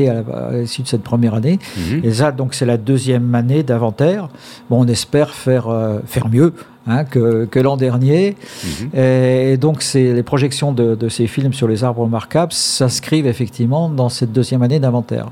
à 0.09 0.13
la- 0.13 0.19
à 0.49 0.51
l'issue 0.53 0.81
de 0.81 0.87
cette 0.87 1.03
première 1.03 1.33
année. 1.35 1.59
Mhm. 1.77 2.01
Et 2.03 2.11
ça, 2.13 2.31
donc, 2.31 2.53
c'est 2.53 2.65
la 2.65 2.77
deuxième 2.77 3.33
année 3.35 3.63
d'inventaire. 3.63 4.29
Bon, 4.69 4.83
on 4.83 4.87
espère 4.87 5.33
faire 5.33 5.67
euh, 5.69 5.99
faire 6.05 6.27
mieux. 6.29 6.53
Hein, 6.89 7.05
que, 7.05 7.45
que 7.45 7.59
l'an 7.59 7.77
dernier. 7.77 8.35
Mhm. 8.63 8.99
Et 8.99 9.57
donc, 9.57 9.83
les 9.93 10.23
projections 10.23 10.71
de, 10.71 10.95
de 10.95 11.09
ces 11.09 11.27
films 11.27 11.53
sur 11.53 11.67
les 11.67 11.83
arbres 11.83 12.01
remarquables 12.01 12.53
s'inscrivent 12.53 13.27
effectivement 13.27 13.89
dans 13.89 14.09
cette 14.09 14.31
deuxième 14.31 14.61
année 14.61 14.79
d'inventaire. 14.79 15.29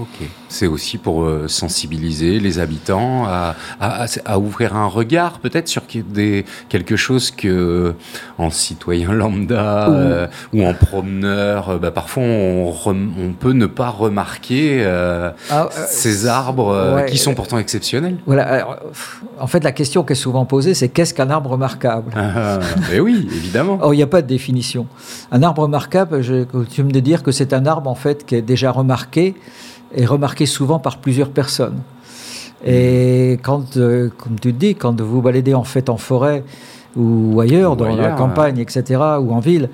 Ok. 0.00 0.28
C'est 0.48 0.68
aussi 0.68 0.96
pour 0.96 1.24
euh, 1.24 1.48
sensibiliser 1.48 2.38
les 2.38 2.60
habitants 2.60 3.24
à, 3.26 3.56
à- 3.80 4.04
à- 4.04 4.06
à 4.26 4.38
ouvrir 4.38 4.76
un 4.76 4.86
regard 4.86 5.40
peut-être 5.40 5.66
sur 5.66 5.82
des, 6.08 6.44
quelque 6.68 6.94
chose 6.94 7.32
que 7.32 7.94
en 8.38 8.50
citoyen 8.50 9.12
lambda 9.12 9.88
Ou- 9.88 9.92
euh, 9.94 10.26
ou 10.52 10.64
en 10.64 10.72
promeneur, 10.74 11.70
euh, 11.70 11.78
bah, 11.78 11.90
parfois 11.90 12.22
on, 12.22 12.70
rem- 12.70 13.10
on 13.18 13.32
peut 13.32 13.52
ne 13.54 13.66
pas 13.66 13.88
remarquer 13.88 14.82
euh, 14.84 15.30
Ah, 15.50 15.68
euh, 15.76 15.84
ces 15.88 16.26
arbres 16.28 16.68
euh, 16.68 16.94
ouais, 16.96 17.06
qui 17.06 17.18
sont 17.18 17.32
euh, 17.32 17.34
pourtant 17.34 17.58
exceptionnels. 17.58 18.18
Voilà. 18.24 18.44
alors, 18.44 18.76
en 19.40 19.46
fait, 19.48 19.64
la 19.64 19.72
question 19.72 20.04
qui 20.04 20.12
est 20.12 20.16
souvent 20.16 20.44
posée, 20.44 20.74
c'est 20.74 20.90
qu'est-ce 20.90 21.12
qu'un 21.14 21.30
arbre 21.30 21.50
remarquable? 21.50 22.12
Ah, 22.14 22.60
mais 22.90 23.00
oui, 23.00 23.28
évidemment. 23.34 23.78
Or, 23.82 23.94
il 23.94 23.96
n'y 23.96 24.02
a 24.04 24.06
pas 24.06 24.22
de 24.22 24.28
définition. 24.28 24.86
Un 25.32 25.42
arbre 25.42 25.62
remarquable, 25.62 26.22
je 26.22 26.44
coutume 26.44 26.92
de 26.92 27.00
dire 27.00 27.24
que 27.24 27.32
c'est 27.32 27.52
un 27.52 27.66
arbre 27.66 27.90
en 27.90 27.96
fait 27.96 28.24
qui 28.26 28.36
est 28.36 28.42
déjà 28.42 28.70
remarqué 28.70 29.34
et 29.94 30.04
remarqué 30.06 30.46
souvent 30.46 30.78
par 30.78 30.98
plusieurs 30.98 31.30
personnes. 31.30 31.80
Et 32.66 33.38
quand, 33.42 33.76
euh, 33.76 34.10
comme 34.18 34.38
tu 34.40 34.52
dis, 34.52 34.74
quand 34.74 35.00
vous 35.00 35.22
baladez 35.22 35.54
en 35.54 35.64
fait 35.64 35.88
en 35.88 35.96
forêt 35.96 36.42
ou 36.96 37.40
ailleurs, 37.40 37.72
Ou 37.72 37.76
dans 37.76 37.94
la 37.96 38.10
campagne, 38.10 38.58
etc., 38.58 39.00
ou 39.20 39.32
en 39.32 39.38
ville, 39.38 39.68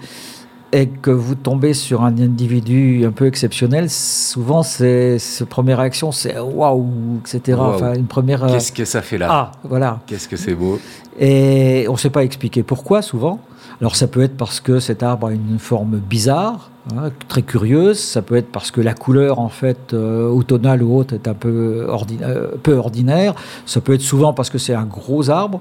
et 0.72 0.88
que 0.88 1.10
vous 1.10 1.36
tombez 1.36 1.72
sur 1.72 2.02
un 2.02 2.18
individu 2.18 3.04
un 3.06 3.12
peu 3.12 3.26
exceptionnel, 3.26 3.88
souvent, 3.88 4.62
c'est, 4.62 5.18
ce 5.18 5.44
première 5.44 5.78
réaction, 5.78 6.10
c'est 6.12 6.38
waouh, 6.38 6.84
etc. 7.20 7.58
Enfin, 7.60 7.94
une 7.94 8.06
première. 8.06 8.44
euh, 8.44 8.48
Qu'est-ce 8.48 8.72
que 8.72 8.84
ça 8.84 9.00
fait 9.00 9.16
là? 9.16 9.28
Ah, 9.30 9.52
voilà. 9.62 10.00
Qu'est-ce 10.06 10.28
que 10.28 10.36
c'est 10.36 10.54
beau? 10.54 10.78
Et 11.18 11.86
on 11.88 11.92
ne 11.92 11.98
sait 11.98 12.10
pas 12.10 12.24
expliquer 12.24 12.62
pourquoi 12.64 13.00
souvent. 13.02 13.38
Alors 13.80 13.96
ça 13.96 14.06
peut 14.06 14.22
être 14.22 14.36
parce 14.36 14.60
que 14.60 14.78
cet 14.78 15.02
arbre 15.02 15.26
a 15.28 15.32
une 15.32 15.58
forme 15.58 15.96
bizarre, 15.98 16.70
hein, 16.96 17.10
très 17.28 17.42
curieuse. 17.42 17.98
Ça 17.98 18.22
peut 18.22 18.36
être 18.36 18.50
parce 18.52 18.70
que 18.70 18.80
la 18.80 18.94
couleur 18.94 19.40
en 19.40 19.48
fait 19.48 19.92
euh, 19.92 20.28
automnale 20.28 20.82
ou 20.82 20.96
autre 20.96 21.12
est 21.14 21.26
un 21.28 21.34
peu, 21.34 21.86
ordi- 21.90 22.22
euh, 22.22 22.52
peu 22.62 22.74
ordinaire. 22.74 23.34
Ça 23.66 23.80
peut 23.80 23.94
être 23.94 24.00
souvent 24.00 24.32
parce 24.32 24.48
que 24.48 24.58
c'est 24.58 24.74
un 24.74 24.84
gros 24.84 25.28
arbre 25.28 25.60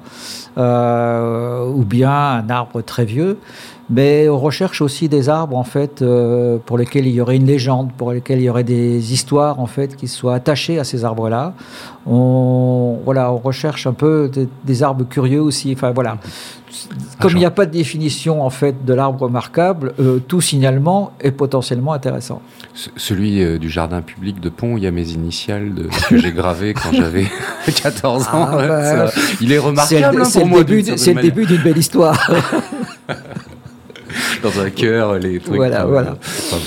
euh, 0.58 1.66
ou 1.68 1.84
bien 1.84 2.12
un 2.12 2.50
arbre 2.50 2.82
très 2.82 3.06
vieux. 3.06 3.40
Mais 3.90 4.30
on 4.30 4.40
recherche 4.40 4.82
aussi 4.82 5.10
des 5.10 5.28
arbres 5.28 5.58
en 5.58 5.66
fait 5.66 6.04
pour 6.66 6.78
lesquels 6.78 7.06
il 7.06 7.14
y 7.14 7.20
aurait 7.20 7.36
une 7.36 7.46
légende, 7.46 7.92
pour 7.92 8.14
lesquels 8.14 8.40
il 8.40 8.46
y 8.46 8.50
aurait 8.50 8.64
des 8.64 9.12
histoires 9.12 9.60
en 9.60 9.66
fait 9.68 9.98
qui 9.98 10.08
soient 10.08 10.36
attachées 10.36 10.80
à 10.80 10.86
ces 10.86 11.04
arbres-là. 11.04 11.54
On 12.08 13.00
voilà, 13.04 13.34
on 13.34 13.38
recherche 13.38 13.86
un 13.86 13.92
peu 13.94 14.30
des, 14.32 14.48
des 14.64 14.84
arbres 14.84 15.04
curieux 15.04 15.42
aussi. 15.42 15.74
Enfin 15.74 15.92
voilà. 15.92 16.18
Comme 17.20 17.32
il 17.34 17.38
n'y 17.38 17.46
a 17.46 17.52
pas 17.52 17.66
de 17.66 17.72
définition 17.72 18.44
en 18.44 18.50
fait 18.50 18.84
de 18.86 18.94
l'arbre 18.94 19.22
remarquable, 19.24 19.94
euh, 20.00 20.20
tout 20.28 20.42
signalement 20.42 21.14
est 21.22 21.32
potentiellement 21.32 21.94
intéressant. 21.94 22.42
Ce- 22.74 22.90
Celui 22.98 23.42
euh, 23.44 23.58
du 23.60 23.70
jardin 23.70 24.02
public 24.02 24.40
de 24.40 24.50
Pont, 24.50 24.78
il 24.78 24.84
y 24.84 24.88
a 24.88 24.92
mes 24.92 25.10
initiales 25.12 25.74
de, 25.76 25.88
que 26.10 26.18
j'ai 26.18 26.32
gravées 26.32 26.74
quand 26.74 26.92
j'avais 26.92 27.28
14 27.84 28.24
ans. 28.24 28.30
Ah, 28.34 28.56
bah, 28.68 29.08
Ça, 29.10 29.22
il 29.42 29.52
est 29.52 29.56
C'est 29.56 29.60
remarquable 29.60 30.16
le, 30.18 30.22
hein, 30.24 30.26
c'est 30.26 30.40
pour 30.42 30.58
le 30.58 30.64
début, 30.64 30.82
d'une 30.84 30.98
certaine 30.98 31.16
le 31.18 31.22
début 31.22 31.46
d'une 31.46 31.62
belle 31.62 31.78
histoire. 31.78 32.32
Dans 34.44 34.60
un 34.60 34.70
cœur, 34.70 35.18
les 35.20 35.40
trucs. 35.40 35.56
Voilà, 35.56 35.84
euh, 35.84 35.88
voilà. 35.88 36.12
enfin, 36.22 36.58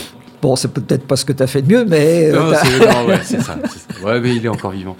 bon, 0.42 0.56
c'est 0.56 0.68
peut-être 0.72 1.06
pas 1.06 1.16
ce 1.16 1.24
que 1.24 1.32
tu 1.32 1.42
as 1.42 1.46
fait 1.46 1.62
de 1.62 1.72
mieux, 1.72 1.84
mais 1.84 2.30
non, 2.32 2.52
c'est 2.62 2.80
ouais, 3.06 3.22
ça, 3.22 3.40
ça. 3.42 3.56
Ouais, 4.04 4.20
mais 4.20 4.34
il 4.36 4.44
est 4.44 4.48
encore 4.48 4.72
vivant. 4.72 4.96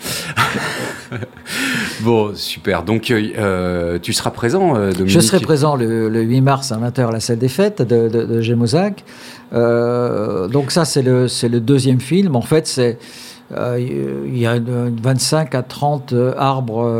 Bon, 2.02 2.32
super. 2.34 2.82
Donc, 2.82 3.10
euh, 3.10 3.22
euh, 3.38 3.98
tu 4.00 4.12
seras 4.12 4.30
présent, 4.30 4.76
euh, 4.76 4.92
Dominique 4.92 5.08
Je 5.08 5.20
serai 5.20 5.40
présent 5.40 5.76
le, 5.76 6.08
le 6.08 6.22
8 6.22 6.40
mars 6.40 6.72
à 6.72 6.76
20h 6.78 7.08
à 7.08 7.12
la 7.12 7.20
salle 7.20 7.38
des 7.38 7.48
fêtes 7.48 7.82
de, 7.82 8.08
de, 8.08 8.40
Gémozac. 8.40 9.04
Donc 9.52 10.70
ça, 10.70 10.84
c'est 10.84 11.02
le, 11.02 11.26
le 11.48 11.60
deuxième 11.60 12.00
film. 12.00 12.36
En 12.36 12.42
fait, 12.42 12.66
c'est 12.66 12.98
il 13.50 14.36
y 14.38 14.44
a 14.46 14.56
une- 14.56 14.96
25 15.00 15.54
à 15.54 15.62
30 15.62 16.14
arbres 16.36 16.90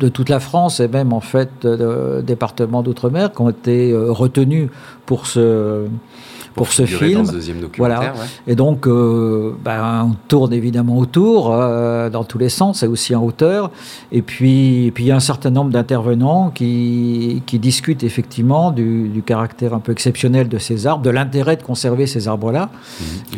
de 0.00 0.08
toute 0.08 0.28
la 0.28 0.40
France 0.40 0.80
et 0.80 0.88
même 0.88 1.12
en 1.12 1.20
fait 1.20 1.64
départements 2.26 2.82
d'outre-mer 2.82 3.30
qui 3.32 3.40
ont 3.40 3.50
été 3.50 3.94
retenus 3.94 4.68
pour 5.06 5.26
ce 5.28 5.86
pour, 6.54 6.68
ce 6.72 6.84
film. 6.86 7.22
Dans 7.22 7.24
ce 7.26 7.32
deuxième 7.32 7.60
documentaire, 7.60 7.98
Voilà. 7.98 8.12
ouais. 8.12 8.28
Et 8.46 8.54
donc, 8.54 8.86
euh, 8.86 9.52
ben, 9.64 10.04
on 10.10 10.16
tourne 10.28 10.52
évidemment 10.52 10.98
autour, 10.98 11.52
euh, 11.52 12.10
dans 12.10 12.24
tous 12.24 12.38
les 12.38 12.48
sens, 12.48 12.82
et 12.82 12.86
aussi 12.86 13.14
en 13.14 13.22
hauteur. 13.24 13.70
Et 14.10 14.22
puis, 14.22 14.86
et 14.86 14.90
puis 14.90 15.04
il 15.04 15.06
y 15.08 15.10
a 15.10 15.16
un 15.16 15.20
certain 15.20 15.50
nombre 15.50 15.70
d'intervenants 15.70 16.50
qui, 16.50 17.42
qui 17.46 17.58
discutent 17.58 18.02
effectivement 18.04 18.70
du, 18.70 19.08
du 19.08 19.22
caractère 19.22 19.74
un 19.74 19.80
peu 19.80 19.92
exceptionnel 19.92 20.48
de 20.48 20.58
ces 20.58 20.86
arbres, 20.86 21.02
de 21.02 21.10
l'intérêt 21.10 21.56
de 21.56 21.62
conserver 21.62 22.06
ces 22.06 22.28
arbres-là, 22.28 22.70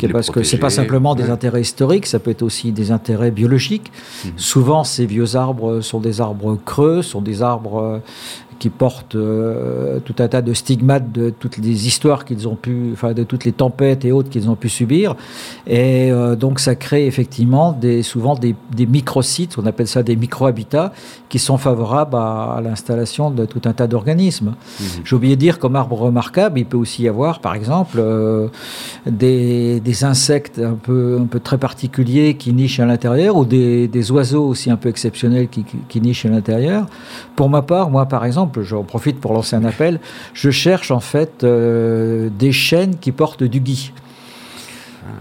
Mhm. 0.02 0.12
parce 0.12 0.30
que 0.30 0.42
c'est 0.42 0.56
pas 0.58 0.66
protéger, 0.68 0.82
simplement 0.82 1.14
des 1.14 1.24
ouais. 1.24 1.30
intérêts 1.30 1.60
historiques, 1.60 2.06
ça 2.06 2.18
peut 2.18 2.30
être 2.30 2.42
aussi 2.42 2.72
des 2.72 2.90
intérêts 2.90 3.30
biologiques. 3.30 3.90
Mhm. 4.24 4.32
Souvent, 4.36 4.84
ces 4.84 5.06
vieux 5.06 5.36
arbres 5.36 5.80
sont 5.80 6.00
des 6.00 6.20
arbres 6.20 6.58
creux, 6.64 7.02
sont 7.02 7.20
des 7.20 7.42
arbres 7.42 7.78
euh, 7.80 7.98
qui 8.58 8.70
portent 8.70 9.16
euh, 9.16 9.98
tout 10.04 10.14
un 10.18 10.28
tas 10.28 10.42
de 10.42 10.52
stigmates 10.52 11.12
de 11.12 11.30
toutes 11.30 11.58
les 11.58 11.86
histoires 11.86 12.24
qu'ils 12.24 12.46
ont 12.48 12.56
pu, 12.56 12.90
enfin 12.92 13.12
de 13.12 13.24
toutes 13.24 13.44
les 13.44 13.52
tempêtes 13.52 14.04
et 14.04 14.12
autres 14.12 14.30
qu'ils 14.30 14.48
ont 14.50 14.56
pu 14.56 14.68
subir. 14.68 15.14
Et 15.66 16.10
euh, 16.10 16.36
donc 16.36 16.60
ça 16.60 16.74
crée 16.74 17.06
effectivement 17.06 17.72
des, 17.72 18.02
souvent 18.02 18.34
des, 18.34 18.54
des 18.74 18.86
microsites, 18.86 19.56
on 19.58 19.66
appelle 19.66 19.88
ça 19.88 20.02
des 20.02 20.16
micro-habitats, 20.16 20.92
qui 21.28 21.38
sont 21.38 21.58
favorables 21.58 22.16
à, 22.16 22.54
à 22.56 22.60
l'installation 22.60 23.30
de 23.30 23.44
tout 23.44 23.62
un 23.64 23.72
tas 23.72 23.86
d'organismes. 23.86 24.54
Mhm. 24.80 24.86
J'ai 25.04 25.16
oublié 25.16 25.36
de 25.36 25.40
dire, 25.40 25.58
comme 25.58 25.76
arbre 25.76 25.98
remarquable, 26.00 26.58
il 26.58 26.66
peut 26.66 26.76
aussi 26.76 27.02
y 27.02 27.08
avoir, 27.08 27.40
par 27.40 27.54
exemple, 27.54 27.96
euh, 27.98 28.48
des, 29.06 29.80
des 29.80 30.04
insectes 30.04 30.60
un 30.60 30.74
peu, 30.74 31.18
un 31.20 31.26
peu 31.26 31.40
très 31.40 31.58
particuliers 31.58 32.36
qui 32.36 32.52
nichent 32.52 32.80
à 32.80 32.86
l'intérieur, 32.86 33.36
ou 33.36 33.44
des, 33.44 33.88
des 33.88 34.12
oiseaux 34.12 34.46
aussi 34.46 34.70
un 34.70 34.76
peu 34.76 34.88
exceptionnels 34.88 35.48
qui, 35.48 35.64
qui, 35.64 35.78
qui 35.88 36.00
nichent 36.00 36.26
à 36.26 36.28
l'intérieur. 36.28 36.86
Pour 37.36 37.48
ma 37.48 37.62
part, 37.62 37.90
moi, 37.90 38.06
par 38.06 38.24
exemple, 38.24 38.43
j'en 38.62 38.82
profite 38.82 39.20
pour 39.20 39.32
lancer 39.32 39.56
un 39.56 39.64
appel, 39.64 40.00
je 40.32 40.50
cherche 40.50 40.90
en 40.90 41.00
fait 41.00 41.44
euh, 41.44 42.28
des 42.38 42.52
chênes 42.52 42.96
qui 42.96 43.12
portent 43.12 43.44
du 43.44 43.60
gui. 43.60 43.92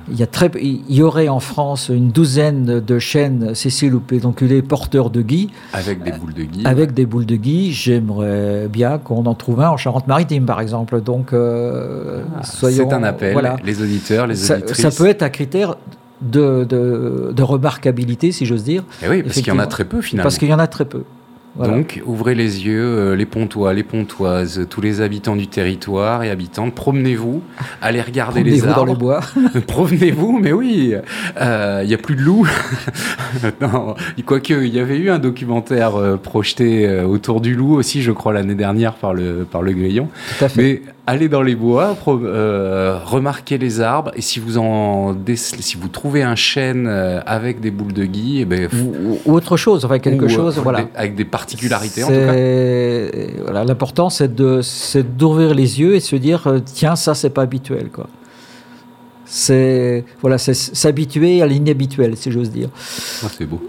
Il 0.10 0.18
y, 0.18 0.24
a 0.24 0.27
très, 0.27 0.50
il 0.56 0.82
y 0.89 1.01
aurait 1.01 1.27
en 1.27 1.39
France 1.39 1.89
une 1.89 2.10
douzaine 2.10 2.80
de 2.80 3.00
chênes 3.00 3.53
Cécile 3.53 3.96
ou 3.96 4.00
pédonculés 4.00 4.62
porteurs 4.62 5.10
de 5.10 5.22
gui. 5.22 5.50
Avec 5.74 6.03
des 6.03 6.12
boules 6.12 6.34
de 6.34 6.44
gui. 6.44 6.62
Avec 6.65 6.94
des 6.94 7.06
boules 7.06 7.25
de 7.25 7.36
gui. 7.36 7.72
J'aimerais 7.74 8.68
bien 8.70 8.98
qu'on 8.98 9.25
en 9.25 9.34
trouve 9.34 9.62
un 9.62 9.70
en 9.70 9.77
Charente-Maritime, 9.77 10.46
par 10.46 10.62
exemple. 10.62 11.01
Donc, 11.01 11.34
euh, 11.34 12.24
ah, 12.38 12.44
C'est 12.44 12.94
un 12.94 13.03
appel. 13.03 13.34
Voilà. 13.34 13.58
Les 13.63 13.82
auditeurs, 13.82 14.27
les 14.27 14.51
auditrices. 14.51 14.82
Ça, 14.82 14.92
peut 14.92 15.10
être 15.10 15.24
un 15.24 15.30
critère 15.30 15.75
de, 16.22 16.63
de, 16.63 17.34
de 17.36 17.44
remarquabilité, 17.44 18.32
si 18.32 18.46
j'ose 18.46 18.63
dire. 18.63 18.84
Et 19.01 19.06
eh 19.06 19.10
oui, 19.10 19.24
parce 19.24 19.36
qu'il 19.36 19.48
y 19.48 19.51
en 19.51 19.60
a 19.60 19.68
très 19.68 19.86
peu 19.86 20.01
finalement. 20.01 20.24
Parce 20.24 20.38
qu'il 20.38 20.50
y 20.50 20.53
en 20.53 20.60
a 20.60 20.68
très 20.68 20.86
peu. 20.86 21.03
Donc, 21.55 22.01
ouvrez 22.05 22.33
les 22.33 22.65
yeux, 22.65 22.83
euh, 22.83 23.15
les 23.15 23.27
pontois, 23.27 23.74
les 23.74 23.83
pontoises, 23.83 24.65
tous 24.69 24.81
les 24.81 25.01
habitants 25.01 25.36
du 25.36 25.48
territoire 25.48 26.24
et 26.24 26.31
habitantes, 26.31 26.74
promenez-vous, 26.74 27.43
allez 27.79 28.01
regarder 28.01 28.43
les 28.43 28.65
arbres. 28.65 28.77
dans 28.77 28.86
les 28.86 28.95
bois. 28.95 29.19
promenez-vous, 29.67 30.39
mais 30.39 30.51
oui, 30.51 30.95
euh, 31.39 31.81
il 31.83 31.88
n'y 31.88 31.93
a 31.93 32.00
plus 32.00 32.15
de 32.15 32.22
loups. 32.22 32.48
non, 33.62 33.93
quoique, 34.25 34.65
il 34.65 34.74
y 34.74 34.79
avait 34.79 34.98
eu 34.98 35.12
un 35.12 35.19
documentaire 35.19 35.95
euh, 35.95 36.17
projeté 36.17 37.01
autour 37.01 37.39
du 37.39 37.53
loup 37.53 37.75
aussi, 37.75 38.01
je 38.01 38.12
crois, 38.12 38.33
l'année 38.33 38.55
dernière 38.55 38.93
par 38.93 39.13
le, 39.13 39.45
par 39.50 39.62
le 39.62 39.74
Grillon. 39.74 40.10
Tout 40.39 40.45
à 40.45 40.50
fait. 40.50 40.62
Mais 40.62 40.81
allez 41.05 41.29
dans 41.29 41.43
les 41.43 41.55
bois, 41.55 41.95
remarquez 42.03 43.60
les 43.60 43.79
arbres, 43.79 44.12
et 44.15 44.22
si 44.22 44.39
vous, 44.39 44.57
en 44.57 45.15
si 45.36 45.77
vous 45.77 45.88
trouvez 45.88 46.24
un 46.24 46.36
chêne 46.36 46.88
avec 46.88 47.60
des 47.60 47.69
boules 47.69 47.93
de 47.93 48.05
gui, 48.05 48.39
eh 48.39 48.45
ben, 48.45 48.69
ou, 49.25 49.33
autre 49.33 49.55
chose, 49.55 49.86
enfin 49.86 50.00
quelque 50.00 50.27
chose, 50.27 50.57
voilà. 50.57 50.88
avec 50.95 51.15
des 51.15 51.25
particularité 51.43 52.03
en 52.03 52.07
tout 52.07 52.13
cas. 52.13 53.43
Voilà, 53.43 53.63
l'important 53.65 54.09
c'est 54.09 54.33
de 54.33 54.62
d'ouvrir 55.01 55.53
les 55.53 55.79
yeux 55.79 55.95
et 55.95 56.00
se 56.00 56.15
dire 56.15 56.47
euh, 56.47 56.59
tiens 56.63 56.95
ça 56.95 57.13
c'est 57.13 57.29
pas 57.29 57.43
habituel 57.43 57.89
quoi. 57.91 58.07
C'est 59.25 60.05
voilà 60.21 60.38
c'est 60.38 60.53
s'habituer 60.53 61.41
à 61.41 61.47
l'inhabituel 61.47 62.15
si 62.15 62.31
j'ose 62.31 62.50
dire. 62.50 62.69
Ah, 63.23 63.27
c'est 63.35 63.45
beau. 63.45 63.62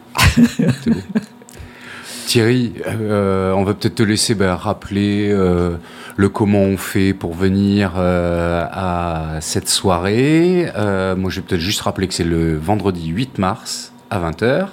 beau. 0.87 0.93
Thierry, 2.27 2.73
euh, 2.87 3.53
on 3.53 3.65
va 3.65 3.75
peut-être 3.75 3.97
te 3.97 4.03
laisser 4.03 4.35
ben, 4.35 4.55
rappeler 4.55 5.29
euh, 5.31 5.77
le 6.17 6.29
comment 6.29 6.63
on 6.63 6.79
fait 6.79 7.13
pour 7.13 7.35
venir 7.35 7.93
à 7.97 9.39
cette 9.41 9.69
soirée. 9.69 10.71
moi, 10.75 11.31
je 11.31 11.41
vais 11.41 11.47
peut-être 11.47 11.61
juste 11.61 11.83
rappeler 11.83 12.09
que 12.09 12.15
c'est 12.15 12.25
le 12.25 12.57
vendredi 12.57 13.09
8 13.09 13.39
mars 13.39 13.93
à 14.11 14.19
20h. 14.19 14.69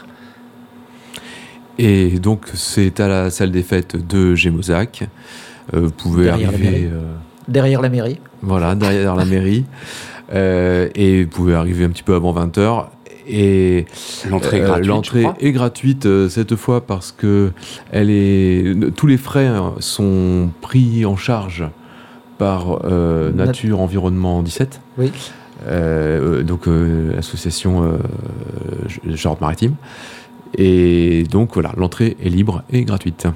Et 1.83 2.19
donc, 2.19 2.45
c'est 2.53 2.99
à 2.99 3.07
la 3.07 3.31
salle 3.31 3.49
des 3.49 3.63
fêtes 3.63 3.95
de 3.95 4.35
Gémozac. 4.35 5.09
Euh, 5.73 5.79
vous 5.85 5.91
pouvez 5.91 6.29
arriver. 6.29 6.87
Euh, 6.93 7.15
derrière 7.47 7.81
la 7.81 7.89
mairie. 7.89 8.19
Voilà, 8.43 8.75
derrière 8.75 9.15
la 9.15 9.25
mairie. 9.25 9.65
Euh, 10.33 10.87
et 10.95 11.25
vous 11.25 11.29
pouvez 11.29 11.55
arriver 11.55 11.83
un 11.83 11.89
petit 11.89 12.03
peu 12.03 12.15
avant 12.15 12.33
20h. 12.33 12.85
Et 13.27 13.85
l'entrée 14.29 14.59
est 14.59 14.61
gratuite. 14.61 14.87
L'entrée 14.87 15.25
est 15.41 15.51
gratuite 15.51 16.07
cette 16.29 16.55
fois 16.55 16.87
parce 16.87 17.11
que 17.11 17.51
elle 17.91 18.09
est, 18.09 18.73
tous 18.95 19.07
les 19.07 19.17
frais 19.17 19.49
sont 19.79 20.49
pris 20.61 21.05
en 21.05 21.17
charge 21.17 21.65
par 22.37 22.79
Nature 23.33 23.81
Environnement 23.81 24.41
17. 24.41 24.79
Oui. 24.97 25.11
donc 26.45 26.61
l'association 27.13 27.99
Charente-Maritime. 29.13 29.75
Et 30.57 31.23
donc 31.23 31.53
voilà, 31.53 31.71
l'entrée 31.77 32.17
est 32.23 32.29
libre 32.29 32.63
et 32.71 32.83
gratuite. 32.83 33.27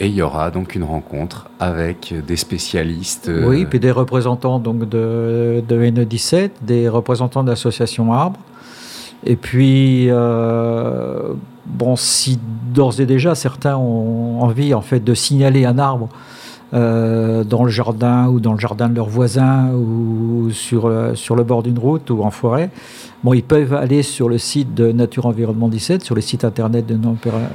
Et 0.00 0.06
il 0.06 0.14
y 0.14 0.22
aura 0.22 0.50
donc 0.50 0.74
une 0.74 0.84
rencontre 0.84 1.48
avec 1.60 2.14
des 2.26 2.36
spécialistes. 2.36 3.30
Oui, 3.32 3.62
euh, 3.62 3.66
puis 3.68 3.78
des 3.78 3.90
représentants 3.90 4.58
donc 4.58 4.88
de, 4.88 5.62
de 5.66 5.76
NE17, 5.76 6.50
des 6.62 6.88
représentants 6.88 7.44
d'associations 7.44 8.12
arbres. 8.12 8.40
Et 9.24 9.36
puis, 9.36 10.06
euh, 10.10 11.34
bon, 11.66 11.94
si 11.96 12.38
d'ores 12.74 13.00
et 13.00 13.06
déjà 13.06 13.34
certains 13.34 13.76
ont 13.76 14.40
envie 14.42 14.74
en 14.74 14.80
fait 14.80 15.04
de 15.04 15.14
signaler 15.14 15.64
un 15.64 15.78
arbre 15.78 16.08
euh, 16.74 17.44
dans 17.44 17.64
le 17.64 17.70
jardin 17.70 18.28
ou 18.28 18.40
dans 18.40 18.52
le 18.52 18.58
jardin 18.58 18.88
de 18.88 18.94
leurs 18.94 19.08
voisins 19.08 19.70
ou 19.72 20.50
sur, 20.50 20.90
sur 21.14 21.36
le 21.36 21.44
bord 21.44 21.62
d'une 21.62 21.78
route 21.78 22.10
ou 22.10 22.22
en 22.22 22.30
forêt, 22.30 22.70
Bon, 23.24 23.34
ils 23.34 23.44
peuvent 23.44 23.74
aller 23.74 24.02
sur 24.02 24.28
le 24.28 24.36
site 24.36 24.74
de 24.74 24.90
Nature 24.90 25.26
Environnement 25.26 25.68
17, 25.68 26.02
sur 26.02 26.16
le 26.16 26.20
site 26.20 26.44
internet 26.44 26.86
de 26.86 26.98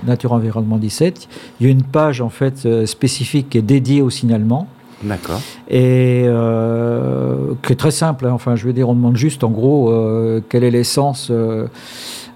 Nature 0.05 0.31
Environnement 0.31 0.77
17. 0.77 1.27
Il 1.59 1.67
y 1.67 1.69
a 1.69 1.71
une 1.71 1.83
page 1.83 2.21
en 2.21 2.29
fait 2.29 2.65
euh, 2.65 2.85
spécifique 2.85 3.49
qui 3.49 3.57
est 3.57 3.63
dédiée 3.63 4.01
au 4.01 4.09
signalement. 4.09 4.67
D'accord. 5.03 5.41
Et 5.69 6.23
euh, 6.25 7.53
qui 7.63 7.73
est 7.73 7.75
très 7.75 7.91
simple. 7.91 8.27
Hein. 8.27 8.31
Enfin, 8.31 8.55
je 8.55 8.65
veux 8.65 8.71
dire, 8.71 8.87
on 8.87 8.95
demande 8.95 9.17
juste 9.17 9.43
en 9.43 9.49
gros 9.49 9.91
euh, 9.91 10.41
quelle 10.47 10.63
est 10.63 10.71
l'essence. 10.71 11.31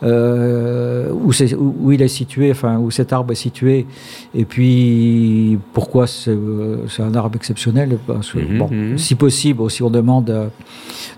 Euh, 0.04 1.12
où, 1.12 1.32
où, 1.60 1.92
il 1.92 2.02
est 2.02 2.08
situé, 2.08 2.50
enfin 2.50 2.80
où 2.80 2.90
cet 2.90 3.14
arbre 3.14 3.34
est 3.34 3.36
situé, 3.36 3.86
et 4.34 4.46
puis 4.46 5.60
pourquoi 5.74 6.08
c'est 6.08 6.32
un 7.00 7.14
arbre 7.14 7.36
exceptionnel? 7.36 8.00
Parce 8.08 8.32
que, 8.32 8.40
bon, 8.58 8.68
mhm. 8.72 8.98
Si 8.98 9.14
possible, 9.14 9.62
aussi 9.62 9.84
on 9.84 9.92
demande 9.92 10.50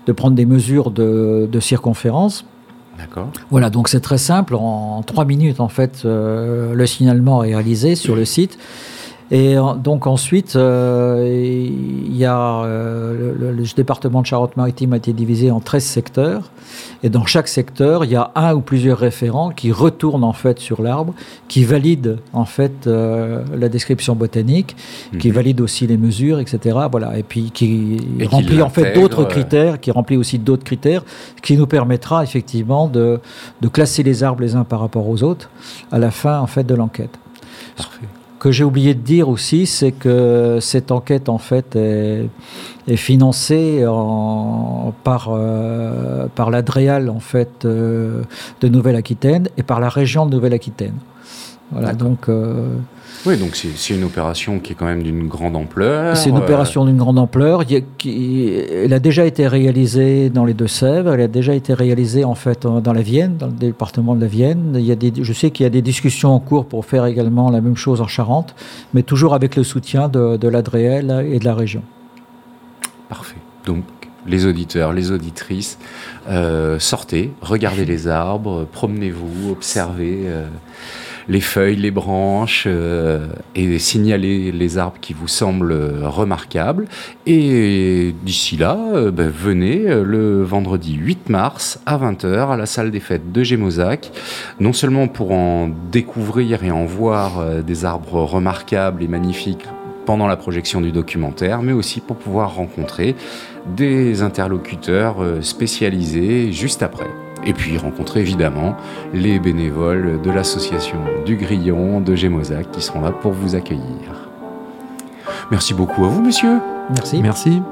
de 0.06 0.12
prendre 0.12 0.36
des 0.36 0.46
mesures 0.46 0.90
de, 0.90 1.48
de 1.50 1.60
circonférence. 1.60 2.44
D'accord. 2.98 3.30
Voilà, 3.50 3.70
donc 3.70 3.88
c'est 3.88 4.00
très 4.00 4.18
simple. 4.18 4.54
En 4.54 5.02
trois 5.02 5.24
minutes, 5.24 5.60
en 5.60 5.68
fait, 5.68 6.02
euh, 6.04 6.74
le 6.74 6.86
signalement 6.86 7.42
est 7.42 7.54
réalisé 7.54 7.94
sur 7.96 8.14
le 8.14 8.24
site. 8.24 8.58
Et 9.34 9.56
donc 9.82 10.06
ensuite, 10.06 10.54
euh, 10.54 11.26
il 11.28 12.16
y 12.16 12.24
a 12.24 12.62
euh, 12.62 13.34
le, 13.36 13.64
département 13.74 14.22
de 14.22 14.26
Charente-Maritime 14.26 14.92
a 14.92 14.96
été 14.98 15.12
divisé 15.12 15.50
en 15.50 15.58
13 15.58 15.82
secteurs. 15.82 16.52
Et 17.02 17.08
dans 17.08 17.26
chaque 17.26 17.48
secteur, 17.48 18.04
il 18.04 18.12
y 18.12 18.14
a 18.14 18.30
un 18.36 18.54
ou 18.54 18.60
plusieurs 18.60 18.96
référents 18.96 19.50
qui 19.50 19.72
retournent 19.72 20.22
en 20.22 20.34
fait 20.34 20.60
sur 20.60 20.82
l'arbre, 20.82 21.14
qui 21.48 21.64
valident 21.64 22.18
en 22.32 22.44
fait 22.44 22.86
euh, 22.86 23.42
la 23.58 23.68
description 23.68 24.14
botanique, 24.14 24.76
qui 25.18 25.30
mhm. 25.30 25.34
valident 25.34 25.60
aussi 25.62 25.88
les 25.88 25.96
mesures, 25.96 26.38
etc. 26.38 26.78
Voilà. 26.88 27.18
Et 27.18 27.24
puis 27.24 27.50
qui 27.50 27.98
remplit 28.30 28.62
en 28.62 28.70
fait 28.70 28.92
d'autres 28.92 29.24
critères, 29.24 29.80
qui 29.80 29.90
remplit 29.90 30.16
aussi 30.16 30.38
d'autres 30.38 30.62
critères, 30.62 31.02
qui 31.42 31.56
nous 31.56 31.66
permettra 31.66 32.22
effectivement 32.22 32.86
de, 32.86 33.18
de 33.60 33.66
classer 33.68 34.04
les 34.04 34.22
arbres 34.22 34.42
les 34.42 34.54
uns 34.54 34.62
par 34.62 34.78
rapport 34.78 35.08
aux 35.08 35.24
autres 35.24 35.50
à 35.90 35.98
la 35.98 36.12
fin 36.12 36.38
en 36.38 36.46
fait 36.46 36.62
de 36.62 36.76
l'enquête. 36.76 37.18
Que 38.44 38.52
j'ai 38.52 38.64
oublié 38.64 38.92
de 38.92 39.00
dire 39.00 39.30
aussi, 39.30 39.64
c'est 39.64 39.92
que 39.92 40.58
cette 40.60 40.92
enquête 40.92 41.30
en 41.30 41.38
fait 41.38 41.76
est, 41.76 42.28
financée 42.94 43.82
par 45.02 45.30
euh, 45.30 46.26
par 46.34 46.50
l'Adréal 46.50 47.08
en 47.08 47.20
fait 47.20 47.64
euh, 47.64 48.22
de 48.60 48.68
Nouvelle-Aquitaine 48.68 49.48
et 49.56 49.62
par 49.62 49.80
la 49.80 49.88
région 49.88 50.26
de 50.26 50.32
Nouvelle-Aquitaine. 50.32 50.92
Voilà 51.74 51.92
donc. 51.92 52.28
Euh, 52.28 52.76
oui, 53.26 53.38
donc 53.38 53.56
c'est 53.56 53.94
une 53.94 54.04
opération 54.04 54.58
qui 54.58 54.72
est 54.72 54.74
quand 54.74 54.84
même 54.84 55.02
d'une 55.02 55.28
grande 55.28 55.56
ampleur. 55.56 56.16
C'est 56.16 56.30
une 56.30 56.36
opération 56.36 56.84
d'une 56.84 56.98
grande 56.98 57.18
ampleur. 57.18 57.62
elle 57.62 58.92
a 58.92 58.98
déjà 58.98 59.24
été 59.24 59.46
réalisée 59.46 60.28
dans 60.28 60.44
les 60.44 60.52
Deux-Sèvres, 60.52 61.14
elle 61.14 61.22
a 61.22 61.28
déjà 61.28 61.54
été 61.54 61.72
réalisée 61.72 62.24
en 62.24 62.34
fait 62.34 62.66
dans 62.66 62.92
la 62.92 63.02
Vienne, 63.02 63.36
dans 63.38 63.46
le 63.46 63.52
département 63.52 64.14
de 64.14 64.20
la 64.20 64.26
Vienne. 64.26 64.74
Il 64.74 64.84
y 64.84 64.92
a 64.92 64.96
des, 64.96 65.12
je 65.22 65.32
sais 65.32 65.50
qu'il 65.50 65.64
y 65.64 65.66
a 65.66 65.70
des 65.70 65.82
discussions 65.82 66.34
en 66.34 66.40
cours 66.40 66.66
pour 66.66 66.84
faire 66.84 67.06
également 67.06 67.50
la 67.50 67.62
même 67.62 67.76
chose 67.76 68.02
en 68.02 68.08
Charente, 68.08 68.54
mais 68.92 69.02
toujours 69.02 69.34
avec 69.34 69.56
le 69.56 69.64
soutien 69.64 70.08
de, 70.08 70.36
de 70.36 70.48
l'Adréel 70.48 71.26
et 71.30 71.38
de 71.38 71.44
la 71.44 71.54
région. 71.54 71.82
Parfait. 73.08 73.36
Donc 73.64 73.84
les 74.26 74.46
auditeurs, 74.46 74.92
les 74.92 75.10
auditrices, 75.10 75.78
euh, 76.28 76.78
sortez, 76.78 77.32
regardez 77.40 77.84
les 77.94 78.08
arbres, 78.08 78.66
promenez-vous, 78.70 79.50
observez. 79.50 80.22
Euh, 80.24 80.46
les 81.28 81.40
feuilles, 81.40 81.76
les 81.76 81.90
branches 81.90 82.64
euh, 82.66 83.26
et 83.54 83.78
signaler 83.78 84.52
les 84.52 84.78
arbres 84.78 84.98
qui 85.00 85.12
vous 85.12 85.28
semblent 85.28 85.74
remarquables. 86.02 86.86
Et 87.26 88.14
d'ici 88.22 88.56
là, 88.56 88.78
euh, 88.94 89.10
ben, 89.10 89.28
venez 89.28 89.88
euh, 89.88 90.02
le 90.04 90.42
vendredi 90.42 90.94
8 90.94 91.28
mars 91.30 91.80
à 91.86 91.98
20h 91.98 92.50
à 92.50 92.56
la 92.56 92.66
salle 92.66 92.90
des 92.90 93.00
fêtes 93.00 93.32
de 93.32 93.42
Gémozac, 93.42 94.10
non 94.60 94.72
seulement 94.72 95.08
pour 95.08 95.32
en 95.32 95.70
découvrir 95.90 96.64
et 96.64 96.70
en 96.70 96.84
voir 96.84 97.62
des 97.62 97.84
arbres 97.84 98.22
remarquables 98.22 99.02
et 99.02 99.08
magnifiques 99.08 99.64
pendant 100.06 100.26
la 100.26 100.36
projection 100.36 100.80
du 100.80 100.92
documentaire, 100.92 101.62
mais 101.62 101.72
aussi 101.72 102.00
pour 102.00 102.16
pouvoir 102.16 102.54
rencontrer 102.54 103.14
des 103.76 104.22
interlocuteurs 104.22 105.16
spécialisés 105.40 106.52
juste 106.52 106.82
après. 106.82 107.23
Et 107.46 107.52
puis 107.52 107.76
rencontrer 107.76 108.20
évidemment 108.20 108.76
les 109.12 109.38
bénévoles 109.38 110.20
de 110.22 110.30
l'association 110.30 110.98
du 111.26 111.36
Grillon 111.36 112.00
de 112.00 112.14
Gémozac 112.14 112.70
qui 112.70 112.80
seront 112.80 113.00
là 113.00 113.10
pour 113.10 113.32
vous 113.32 113.54
accueillir. 113.54 114.30
Merci 115.50 115.74
beaucoup 115.74 116.04
à 116.04 116.08
vous, 116.08 116.22
monsieur. 116.22 116.58
Merci. 116.90 117.22
Merci. 117.22 117.62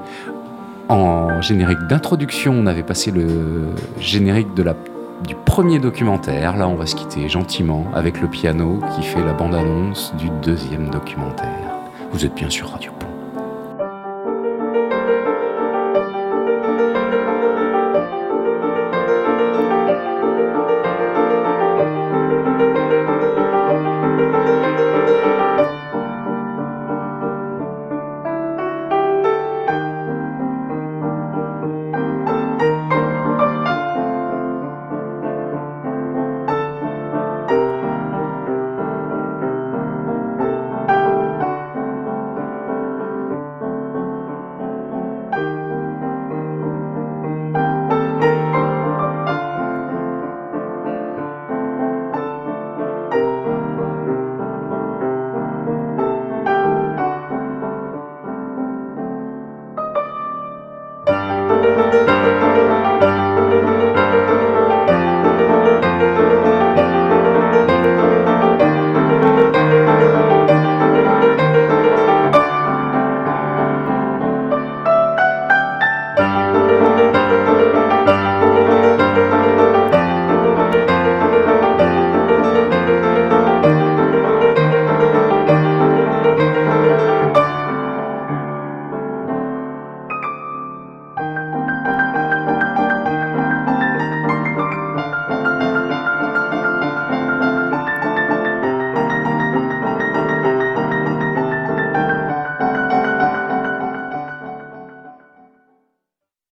En 0.88 1.40
générique 1.40 1.80
d'introduction, 1.88 2.52
on 2.52 2.66
avait 2.66 2.82
passé 2.82 3.10
le 3.10 3.68
générique 3.98 4.52
de 4.54 4.62
la, 4.62 4.74
du 5.26 5.34
premier 5.34 5.78
documentaire. 5.78 6.56
Là, 6.56 6.68
on 6.68 6.74
va 6.74 6.86
se 6.86 6.94
quitter 6.94 7.28
gentiment 7.28 7.86
avec 7.94 8.20
le 8.20 8.28
piano 8.28 8.78
qui 8.94 9.02
fait 9.02 9.24
la 9.24 9.32
bande-annonce 9.32 10.12
du 10.18 10.28
deuxième 10.42 10.90
documentaire. 10.90 11.48
Vous 12.12 12.26
êtes 12.26 12.34
bien 12.34 12.50
sûr 12.50 12.68
Radio 12.68 12.92